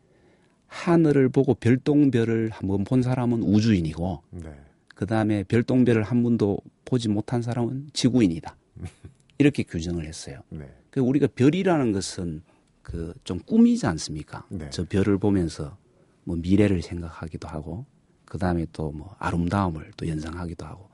하늘을 0.66 1.28
보고 1.30 1.54
별똥별을 1.54 2.50
한번 2.50 2.84
본 2.84 3.02
사람은 3.02 3.42
우주인이고 3.42 4.22
네. 4.30 4.50
그 4.94 5.06
다음에 5.06 5.42
별똥별을 5.44 6.02
한 6.02 6.22
번도 6.22 6.58
보지 6.84 7.08
못한 7.08 7.42
사람은 7.42 7.90
지구인이다. 7.92 8.56
이렇게 9.38 9.62
규정을 9.62 10.06
했어요. 10.06 10.40
네. 10.50 10.68
그 10.90 11.00
우리가 11.00 11.28
별이라는 11.34 11.92
것은 11.92 12.42
그 12.82 13.14
좀 13.24 13.38
꿈이지 13.40 13.86
않습니까? 13.86 14.46
네. 14.50 14.68
저 14.70 14.84
별을 14.84 15.18
보면서 15.18 15.76
뭐 16.24 16.36
미래를 16.36 16.82
생각하기도 16.82 17.48
하고 17.48 17.84
그 18.24 18.38
다음에 18.38 18.66
또 18.72 18.90
뭐 18.92 19.14
아름다움을 19.18 19.92
또 19.96 20.06
연상하기도 20.08 20.64
하고 20.66 20.88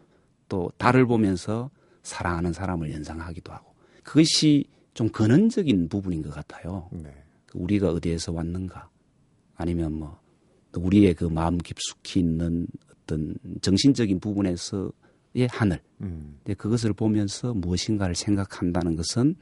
또 0.48 0.70
달을 0.78 1.07
보면서 1.07 1.70
사랑하는 2.05 2.53
사람을 2.53 2.93
연상하기도 2.93 3.53
하고 3.53 3.75
그것이 4.05 4.64
좀 4.95 5.09
근원적인 5.09 5.88
부분인 5.88 6.23
것 6.23 6.31
같아요. 6.33 6.88
네. 6.93 7.12
그 7.47 7.59
우리가 7.59 7.90
어디에서 7.90 8.33
왔는가 8.33 8.88
아니면 9.57 9.93
뭐 9.95 10.21
우리의 10.77 11.14
그 11.14 11.25
마음 11.25 11.59
깊숙이 11.59 12.21
있는 12.21 12.69
어떤 12.90 13.35
정신적인 13.61 14.21
부분에서의 14.21 15.49
하늘 15.51 15.81
음. 16.01 16.38
근데 16.45 16.55
그것을 16.55 16.93
보면서 16.93 17.53
무엇인가를 17.55 18.14
생각한다는 18.14 18.95
것은 18.95 19.35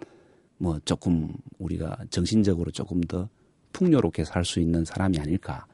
뭐 0.57 0.79
조금 0.85 1.35
우리가 1.59 1.99
정신적으로 2.11 2.71
조금 2.71 3.01
더 3.03 3.29
풍요롭게 3.73 4.25
살 4.25 4.45
수 4.45 4.61
있는 4.61 4.85
사람이 4.85 5.19
아닐까. 5.19 5.67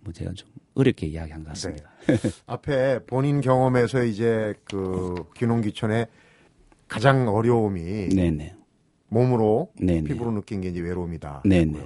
뭐 0.00 0.12
제가 0.12 0.32
좀 0.32 0.48
어렵게 0.78 1.08
이야기한 1.08 1.42
것 1.42 1.50
같습니다. 1.50 1.90
앞에 2.46 3.00
본인 3.04 3.40
경험에서 3.40 4.04
이제 4.04 4.54
그 4.64 5.24
귀농귀촌의 5.36 6.06
가장 6.86 7.28
어려움이 7.28 8.10
네네. 8.10 8.54
몸으로 9.08 9.72
네네. 9.80 10.04
피부로 10.04 10.30
느낀 10.30 10.60
게 10.60 10.68
이제 10.68 10.80
외로움이다. 10.80 11.42
네네. 11.44 11.84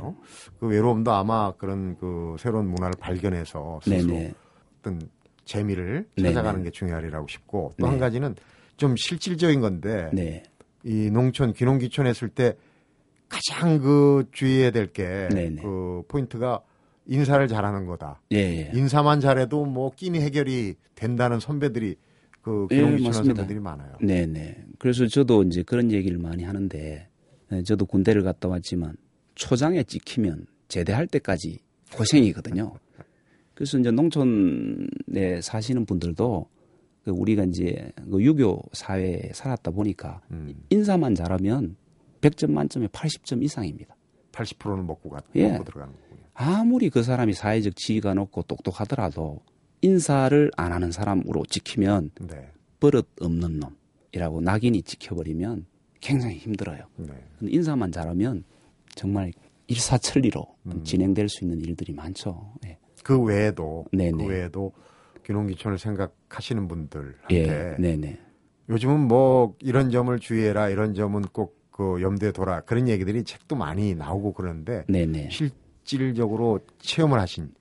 그 0.61 0.67
외로움도 0.67 1.11
아마 1.11 1.53
그런 1.53 1.97
그 1.97 2.37
새로운 2.39 2.69
문화를 2.69 2.95
발견해서 3.01 3.81
스스로 3.83 4.13
네네. 4.13 4.35
어떤 4.81 5.01
재미를. 5.45 6.07
찾아가는 6.21 6.63
게 6.63 6.71
중요하리라고 6.71 7.27
싶고 7.29 7.73
또한 7.79 7.97
네. 7.97 8.01
가지는 8.01 8.37
좀 8.77 8.95
실질적인 8.97 9.61
건데 9.61 10.11
네. 10.13 10.43
이 10.85 11.11
농촌 11.11 11.53
귀농귀촌 11.55 12.07
했을 12.07 12.29
때 12.29 12.57
가장 13.29 13.79
그 13.79 14.29
주의해야 14.33 14.71
될 14.71 14.93
게. 14.93 15.29
그 15.63 16.03
포인트가 16.09 16.63
인사를 17.07 17.47
잘하는 17.49 17.87
거다. 17.87 18.21
예, 18.33 18.37
예. 18.37 18.71
인사만 18.75 19.21
잘해도 19.21 19.65
뭐 19.65 19.93
끼니 19.95 20.21
해결이 20.21 20.75
된다는 20.95 21.41
선배들이 21.41 21.97
그 22.43 22.67
예, 22.73 22.83
한 22.83 22.93
맞습니다. 23.03 23.13
선배들이 23.13 23.61
많아요. 23.61 23.95
네 24.01 24.27
네. 24.27 24.65
그래서 24.79 25.07
저도 25.07 25.45
이제 25.45 25.63
그런 25.63 25.91
얘기를 25.93 26.19
많이 26.19 26.43
하는데, 26.43 27.09
예, 27.53 27.63
저도 27.63 27.87
군대를 27.87 28.23
갔다 28.23 28.49
왔지만, 28.49 28.97
초장에 29.35 29.83
찍히면 29.85 30.47
제대할 30.69 31.07
때까지 31.07 31.59
고생이거든요. 31.95 32.73
그래서 33.55 33.79
이제 33.79 33.91
농촌에 33.91 35.41
사시는 35.41 35.87
분들도, 35.87 36.49
그 37.05 37.11
우리가 37.11 37.45
이제 37.45 37.93
그 38.11 38.23
유교 38.23 38.63
사회에 38.73 39.31
살았다 39.35 39.71
보니까, 39.73 40.21
음, 40.31 40.55
인사만 40.71 41.15
잘하면 41.15 41.77
100점 42.21 42.51
만점에 42.53 42.87
80점 42.89 43.43
이상입니다. 43.43 43.97
80%는 44.33 44.87
먹고 44.87 45.11
가 45.11 45.21
예. 45.35 45.49
먹고 45.51 45.65
들어가는 45.65 45.93
거군요. 45.95 46.12
아무리 46.35 46.91
그 46.91 47.03
사람이 47.03 47.35
사회적 47.35 47.77
지위가 47.77 48.15
높고 48.15 48.43
똑똑하더라도, 48.43 49.41
인사를 49.83 50.51
안 50.57 50.73
하는 50.73 50.93
사람으로 50.93 51.45
찍히면 51.49 52.11
네. 52.21 52.51
버릇 52.81 53.09
없는 53.21 53.61
놈이라고 54.13 54.41
낙인이 54.41 54.83
찍혀버리면 54.83 55.67
굉장히 56.01 56.37
힘들어요. 56.37 56.85
네. 56.97 57.13
근데 57.39 57.53
인사만 57.53 57.93
잘하면 57.93 58.45
정말 58.95 59.33
일사천리로 59.67 60.47
음. 60.67 60.85
진행될 60.85 61.29
수 61.29 61.45
있는 61.45 61.61
일들이 61.61 61.93
많죠. 61.93 62.53
예. 62.67 62.79
그 63.03 63.21
외에도 63.21 63.85
네네. 63.93 64.25
그 64.25 64.31
외에도 64.31 64.73
귀농귀촌을 65.27 65.79
생각하시는 65.79 66.69
분들한테 66.69 67.77
예. 67.81 68.19
요즘은 68.69 69.01
뭐 69.09 69.55
이런 69.61 69.91
점을 69.91 70.17
주의해라 70.19 70.69
이런 70.69 70.95
점은 70.95 71.23
꼭 71.23 71.63
그 71.73 72.01
염두에 72.01 72.33
둬라 72.33 72.61
그런 72.61 72.87
얘기들이 72.87 73.25
책도 73.25 73.57
많이 73.57 73.95
나오고 73.95 74.35
그러는데 74.35 74.85
네네. 74.89 75.31
실 75.31 75.51
질적으로 75.85 76.61
체험을 76.79 77.19
하신 77.21 77.53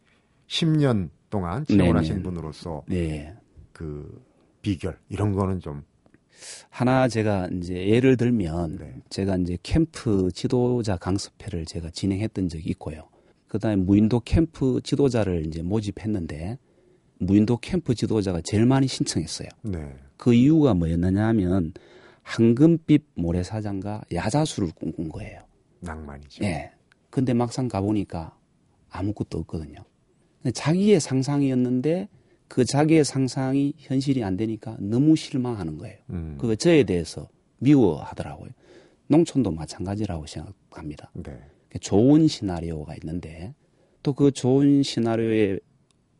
10년 0.47 1.09
동안 1.29 1.65
체험을 1.65 1.85
네네. 1.85 1.97
하신 1.97 2.23
분으로서 2.23 2.83
네. 2.87 3.33
그 3.71 4.23
비결 4.61 4.97
이런 5.09 5.33
거는 5.33 5.59
좀 5.59 5.83
하나 6.69 7.07
제가 7.07 7.49
이제 7.53 7.87
예를 7.87 8.17
들면 8.17 8.77
네. 8.77 8.95
제가 9.09 9.37
이제 9.37 9.57
캠프 9.63 10.31
지도자 10.31 10.97
강습회를 10.97 11.65
제가 11.65 11.89
진행했던 11.91 12.49
적이 12.49 12.69
있고요. 12.71 13.07
그다음에 13.47 13.75
무인도 13.75 14.21
캠프 14.21 14.79
지도자를 14.83 15.45
이제 15.45 15.61
모집했는데 15.61 16.57
무인도 17.19 17.57
캠프 17.57 17.93
지도자가 17.93 18.41
제일 18.41 18.65
많이 18.65 18.87
신청했어요. 18.87 19.49
네. 19.63 19.93
그 20.17 20.33
이유가 20.33 20.73
뭐였느냐 20.73 21.27
하면 21.27 21.73
황금빛 22.23 23.03
모래사장과 23.15 24.03
야자수를 24.13 24.71
꿈꾼 24.75 25.09
거예요. 25.09 25.41
낭만이죠. 25.81 26.43
예. 26.45 26.71
근데 27.11 27.33
막상 27.33 27.67
가보니까 27.67 28.35
아무것도 28.89 29.37
없거든요. 29.39 29.83
자기의 30.53 30.99
상상이었는데 30.99 32.09
그 32.47 32.65
자기의 32.65 33.05
상상이 33.05 33.73
현실이 33.77 34.23
안 34.23 34.35
되니까 34.35 34.75
너무 34.79 35.15
실망하는 35.15 35.77
거예요. 35.77 35.97
음. 36.09 36.37
그 36.39 36.55
저에 36.55 36.83
대해서 36.83 37.29
미워하더라고요. 37.59 38.49
농촌도 39.07 39.51
마찬가지라고 39.51 40.25
생각합니다. 40.25 41.11
네. 41.13 41.39
좋은 41.79 42.27
시나리오가 42.27 42.95
있는데 42.95 43.53
또 44.03 44.13
그 44.13 44.31
좋은 44.31 44.83
시나리오에 44.83 45.59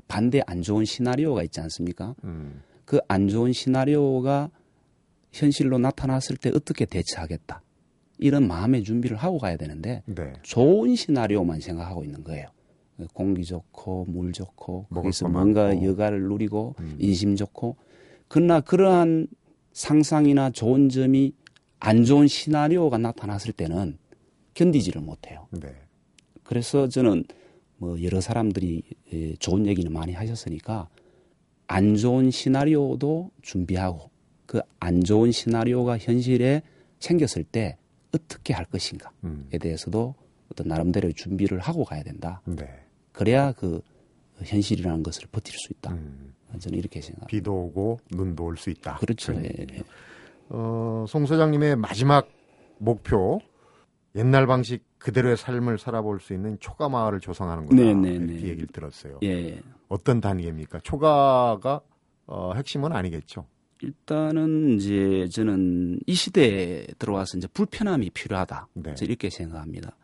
반대 0.08 0.42
안 0.46 0.62
좋은 0.62 0.86
시나리오가 0.86 1.42
있지 1.44 1.60
않습니까? 1.62 2.16
음. 2.24 2.62
그안 2.86 3.28
좋은 3.28 3.54
시나리오가 3.54 4.50
현실로 5.32 5.78
나타났을 5.78 6.36
때 6.38 6.52
어떻게 6.54 6.86
대처하겠다. 6.86 7.62
이런 8.22 8.48
마음의 8.48 8.84
준비를 8.84 9.18
하고 9.18 9.38
가야 9.38 9.58
되는데 9.58 10.04
네. 10.06 10.32
좋은 10.44 10.96
시나리오만 10.96 11.60
생각하고 11.60 12.04
있는 12.06 12.24
거예요. 12.24 12.48
공기 13.14 13.44
좋고 13.44 14.06
물 14.08 14.32
좋고 14.32 14.86
거기서 14.94 15.26
거 15.26 15.32
뭔가 15.32 15.68
많고. 15.70 15.86
여가를 15.86 16.22
누리고 16.22 16.76
음. 16.80 16.96
인심 17.00 17.36
좋고 17.36 17.76
그러나 18.28 18.62
그러한 18.62 19.28
상상이나 19.74 20.52
좋은 20.52 20.88
점이 20.88 21.34
안 21.80 22.04
좋은 22.06 22.28
시나리오가 22.28 22.98
나타났을 22.98 23.52
때는 23.54 23.98
견디지를 24.54 25.02
못해요. 25.02 25.48
네. 25.52 25.70
그래서 26.44 26.88
저는 26.88 27.24
뭐 27.78 28.02
여러 28.04 28.22
사람들이 28.22 28.84
예, 29.14 29.34
좋은 29.38 29.66
얘기는 29.66 29.92
많이 29.92 30.14
하셨으니까 30.14 30.88
안 31.68 31.96
좋은 31.96 32.30
시나리오도 32.30 33.32
준비하고 33.42 34.12
그 34.46 34.62
안 34.80 35.04
좋은 35.04 35.32
시나리오가 35.32 35.98
현실에 35.98 36.62
생겼을 37.00 37.44
때 37.46 37.78
어떻게 38.14 38.54
할 38.54 38.66
것인가에 38.66 39.12
음. 39.24 39.48
대해서도 39.60 40.16
어떤 40.52 40.68
나름대로의 40.68 41.14
준비를 41.14 41.60
하고 41.60 41.86
가야 41.86 42.04
된다. 42.04 42.42
네. 42.46 42.68
그래야 43.14 43.52
그 43.54 43.82
현실이라는 44.44 45.04
것을 45.04 45.28
버틸 45.32 45.54
수 45.54 45.72
있다. 45.74 45.92
음. 45.92 46.34
저는 46.60 46.78
이렇게 46.78 47.00
생각합니다. 47.02 47.28
비도 47.28 47.54
오고 47.54 48.00
눈도 48.12 48.44
올 48.46 48.58
수 48.58 48.70
있다. 48.70 48.98
그렇죠. 48.98 49.34
예. 49.36 49.50
예. 49.60 49.84
어, 50.50 51.06
송 51.08 51.26
소장님의 51.26 51.78
마지막 51.78 52.28
목표 52.78 53.40
옛날 54.16 54.46
방식 54.48 54.84
그대로의 55.00 55.38
삶을 55.38 55.78
살아볼 55.78 56.20
수 56.20 56.34
있는 56.34 56.58
초가 56.60 56.90
마을을 56.90 57.22
조성하는 57.22 57.66
거다. 57.68 57.76
네, 57.82 57.94
네, 57.94 58.10
이렇게 58.16 58.34
네. 58.34 58.50
얘기를 58.50 58.68
들었어요. 58.68 59.20
예, 59.24 59.28
예. 59.30 59.62
어떤 59.88 60.20
단계입니까? 60.20 60.80
초가가 60.82 61.80
어, 62.28 62.54
핵심은 62.56 62.92
아니겠죠. 62.92 63.46
일단은 63.82 64.78
이제 64.78 65.28
저는 65.32 66.00
이 66.06 66.14
시대에 66.14 66.86
들어와서 67.00 67.38
이제 67.38 67.48
불편함이 67.48 68.12
필요하다. 68.12 68.68
네. 68.74 68.96
이렇게 69.02 69.30
생각합니다. 69.30 69.98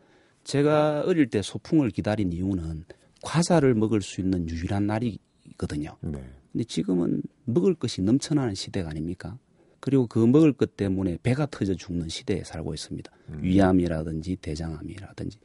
제가 0.44 1.04
어릴 1.06 1.30
때 1.30 1.42
소풍을 1.42 1.92
기다린 1.92 2.32
이유는 2.32 2.86
과자를 3.22 3.76
먹을 3.76 4.02
수 4.02 4.22
있는 4.22 4.50
유일한 4.50 4.88
날이거든요. 4.88 5.98
네. 6.02 6.24
근데 6.52 6.64
지금은 6.64 7.22
먹을 7.46 7.76
것이 7.76 8.02
넘쳐나는 8.02 8.56
시대가 8.56 8.90
아닙니까? 8.90 9.38
그리고 9.80 10.08
그 10.08 10.20
먹을 10.20 10.54
것 10.54 10.76
때문에 10.76 11.18
배가 11.22 11.46
터져 11.46 11.76
죽는 11.76 12.10
시대에 12.10 12.44
살고 12.44 12.74
있습니다. 12.74 13.12
음. 13.30 13.40
위암이라든지 13.44 14.38
대장암이라든지. 14.38 15.38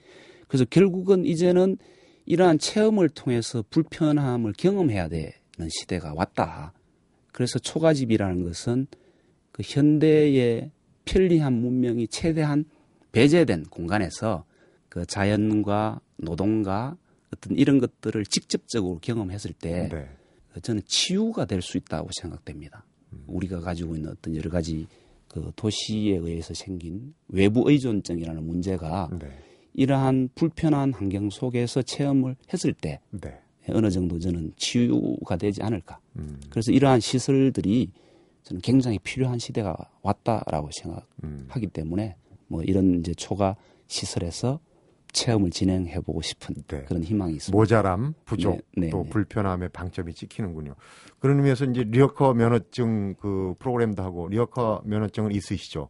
그래서 0.48 0.64
결국은 0.64 1.24
이제는 1.24 1.76
이러한 2.24 2.58
체험을 2.58 3.08
통해서 3.10 3.64
불편함을 3.70 4.54
경험해야 4.56 5.08
되는 5.08 5.68
시대가 5.68 6.14
왔다. 6.14 6.72
그래서 7.32 7.58
초가집이라는 7.58 8.44
것은 8.44 8.86
그 9.50 9.62
현대의 9.64 10.70
편리한 11.04 11.54
문명이 11.54 12.08
최대한 12.08 12.64
배제된 13.12 13.64
공간에서 13.64 14.44
그 14.88 15.04
자연과 15.06 16.00
노동과 16.18 16.96
어떤 17.34 17.56
이런 17.56 17.78
것들을 17.78 18.24
직접적으로 18.26 18.98
경험했을 19.00 19.52
때 19.52 19.88
네. 19.90 20.08
저는 20.60 20.82
치유가 20.86 21.46
될 21.46 21.62
수 21.62 21.78
있다고 21.78 22.10
생각됩니다. 22.20 22.84
음. 23.12 23.24
우리가 23.26 23.60
가지고 23.60 23.96
있는 23.96 24.10
어떤 24.10 24.36
여러 24.36 24.50
가지 24.50 24.86
그 25.28 25.50
도시에 25.56 26.16
의해서 26.16 26.52
생긴 26.52 27.14
외부 27.28 27.68
의존증이라는 27.70 28.44
문제가 28.44 29.08
네. 29.18 29.28
이러한 29.72 30.28
불편한 30.34 30.92
환경 30.92 31.30
속에서 31.30 31.80
체험을 31.80 32.36
했을 32.52 32.74
때 32.74 33.00
네. 33.10 33.40
어느 33.68 33.90
정도 33.90 34.18
저는 34.18 34.52
치유가 34.56 35.36
되지 35.36 35.62
않을까. 35.62 35.98
음. 36.16 36.40
그래서 36.50 36.72
이러한 36.72 37.00
시설들이 37.00 37.90
저는 38.42 38.60
굉장히 38.60 38.98
필요한 38.98 39.38
시대가 39.38 39.76
왔다라고 40.02 40.70
생각하기 40.72 41.66
음. 41.66 41.70
때문에 41.72 42.16
뭐 42.48 42.62
이런 42.62 43.00
이제 43.00 43.14
초가 43.14 43.56
시설에서 43.86 44.60
체험을 45.12 45.50
진행해 45.50 46.00
보고 46.00 46.22
싶은 46.22 46.54
네. 46.66 46.84
그런 46.84 47.04
희망이 47.04 47.34
있습니다. 47.34 47.56
모자람, 47.56 48.14
부족, 48.24 48.56
네, 48.76 48.86
네, 48.86 48.90
또 48.90 49.04
네. 49.04 49.10
불편함의 49.10 49.68
방점이 49.68 50.14
찍히는군요. 50.14 50.74
그런 51.18 51.36
의미에서 51.36 51.66
이제 51.66 51.84
리어커 51.84 52.34
면허증 52.34 53.14
그 53.20 53.54
프로그램도 53.58 54.02
하고 54.02 54.28
리어커 54.28 54.82
면허증은 54.86 55.32
있으시죠? 55.32 55.88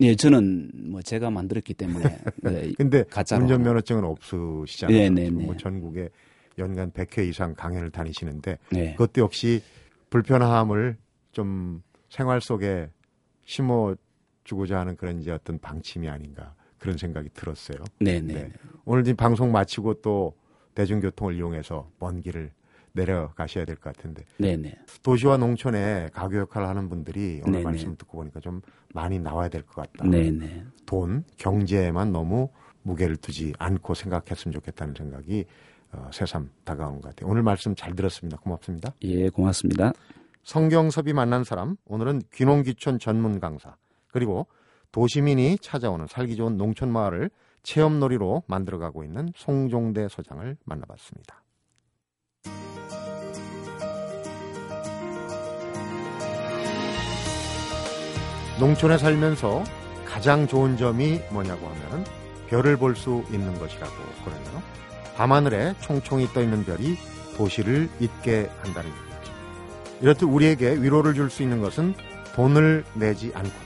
예, 0.00 0.16
저는 0.16 0.70
뭐 0.90 1.02
제가 1.02 1.30
만들었기 1.30 1.74
때문에 1.74 2.04
네, 2.42 2.72
근데 2.76 3.04
가짜로 3.04 3.42
운전. 3.42 3.62
면허증은 3.62 4.02
없으시잖아요. 4.04 4.98
네, 4.98 5.10
네, 5.10 5.24
지금 5.26 5.38
네. 5.38 5.44
뭐 5.44 5.56
전국에 5.56 6.08
연간 6.58 6.90
100회 6.92 7.26
이상 7.28 7.54
강연을 7.54 7.90
다니시는데 7.90 8.58
네. 8.72 8.92
그것도 8.92 9.22
역시 9.22 9.62
불편함을 10.10 10.96
좀 11.32 11.82
생활 12.08 12.40
속에 12.40 12.90
심어 13.44 13.94
주고자 14.44 14.78
하는 14.78 14.96
그런 14.96 15.20
이제 15.20 15.30
어떤 15.32 15.58
방침이 15.58 16.08
아닌가 16.08 16.54
그런 16.78 16.96
생각이 16.96 17.30
들었어요. 17.34 17.78
네, 17.98 18.20
네. 18.20 18.34
네. 18.34 18.52
오늘 18.84 19.04
지금 19.04 19.16
방송 19.16 19.50
마치고 19.52 20.02
또 20.02 20.34
대중교통을 20.74 21.34
이용해서 21.34 21.90
먼 21.98 22.20
길을 22.20 22.52
내려가셔야 22.92 23.64
될 23.64 23.74
것 23.76 23.92
같은데 23.96 24.24
네, 24.38 24.56
네. 24.56 24.78
도시와 25.02 25.36
농촌에 25.36 26.10
가교 26.12 26.36
역할을 26.38 26.68
하는 26.68 26.88
분들이 26.88 27.40
오늘 27.44 27.54
네네. 27.60 27.64
말씀 27.64 27.96
듣고 27.96 28.18
보니까 28.18 28.38
좀 28.38 28.60
많이 28.92 29.18
나와야 29.18 29.48
될 29.48 29.62
것 29.62 29.74
같다. 29.74 30.06
네, 30.08 30.30
네. 30.30 30.64
돈, 30.86 31.24
경제에만 31.36 32.12
너무 32.12 32.50
무게를 32.84 33.16
두지 33.16 33.54
않고 33.58 33.94
생각했으면 33.94 34.52
좋겠다는 34.52 34.94
생각이 34.96 35.44
어, 35.92 36.10
새삼 36.12 36.50
다가오는 36.64 37.00
것 37.00 37.08
같아요. 37.10 37.30
오늘 37.30 37.42
말씀 37.42 37.74
잘 37.74 37.94
들었습니다. 37.94 38.38
고맙습니다. 38.38 38.92
예, 39.02 39.28
고맙습니다. 39.28 39.92
성경섭이 40.42 41.12
만난 41.12 41.42
사람, 41.44 41.76
오늘은 41.86 42.22
귀농귀촌 42.32 42.98
전문 42.98 43.40
강사, 43.40 43.76
그리고 44.08 44.46
도시민이 44.92 45.58
찾아오는 45.60 46.06
살기 46.06 46.36
좋은 46.36 46.56
농촌 46.56 46.92
마을을 46.92 47.30
체험놀이로 47.62 48.44
만들어가고 48.46 49.04
있는 49.04 49.30
송종대 49.34 50.08
소장을 50.08 50.56
만나봤습니다. 50.64 51.42
농촌에 58.60 58.98
살면서 58.98 59.64
가장 60.06 60.46
좋은 60.46 60.76
점이 60.76 61.18
뭐냐고 61.32 61.66
하면 61.66 62.04
별을 62.48 62.76
볼 62.76 62.94
수 62.96 63.24
있는 63.30 63.58
것이라고 63.58 63.92
그러네요. 64.24 64.62
밤하늘에 65.16 65.74
총총히 65.80 66.26
떠 66.32 66.42
있는 66.42 66.64
별이 66.64 66.96
도시를 67.36 67.88
잊게 68.00 68.50
한다는 68.62 68.90
얘기죠. 68.90 69.32
이렇듯 70.00 70.22
우리에게 70.24 70.74
위로를 70.80 71.14
줄 71.14 71.30
수 71.30 71.42
있는 71.42 71.60
것은 71.60 71.94
돈을 72.34 72.84
내지 72.94 73.30
않고도 73.34 73.64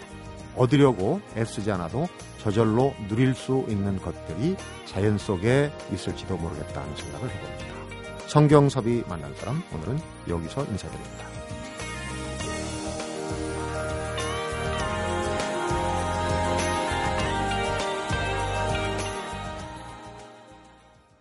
얻으려고 0.56 1.20
애쓰지 1.36 1.70
않아도 1.72 2.08
저절로 2.38 2.94
누릴 3.08 3.34
수 3.34 3.64
있는 3.68 3.98
것들이 4.00 4.56
자연 4.86 5.18
속에 5.18 5.72
있을지도 5.92 6.36
모르겠다 6.36 6.80
하는 6.80 6.96
생각을 6.96 7.28
해봅니다. 7.30 7.64
성경섭이 8.26 9.04
만난 9.08 9.34
사람 9.36 9.62
오늘은 9.74 9.98
여기서 10.28 10.64
인사드립니다. 10.64 11.37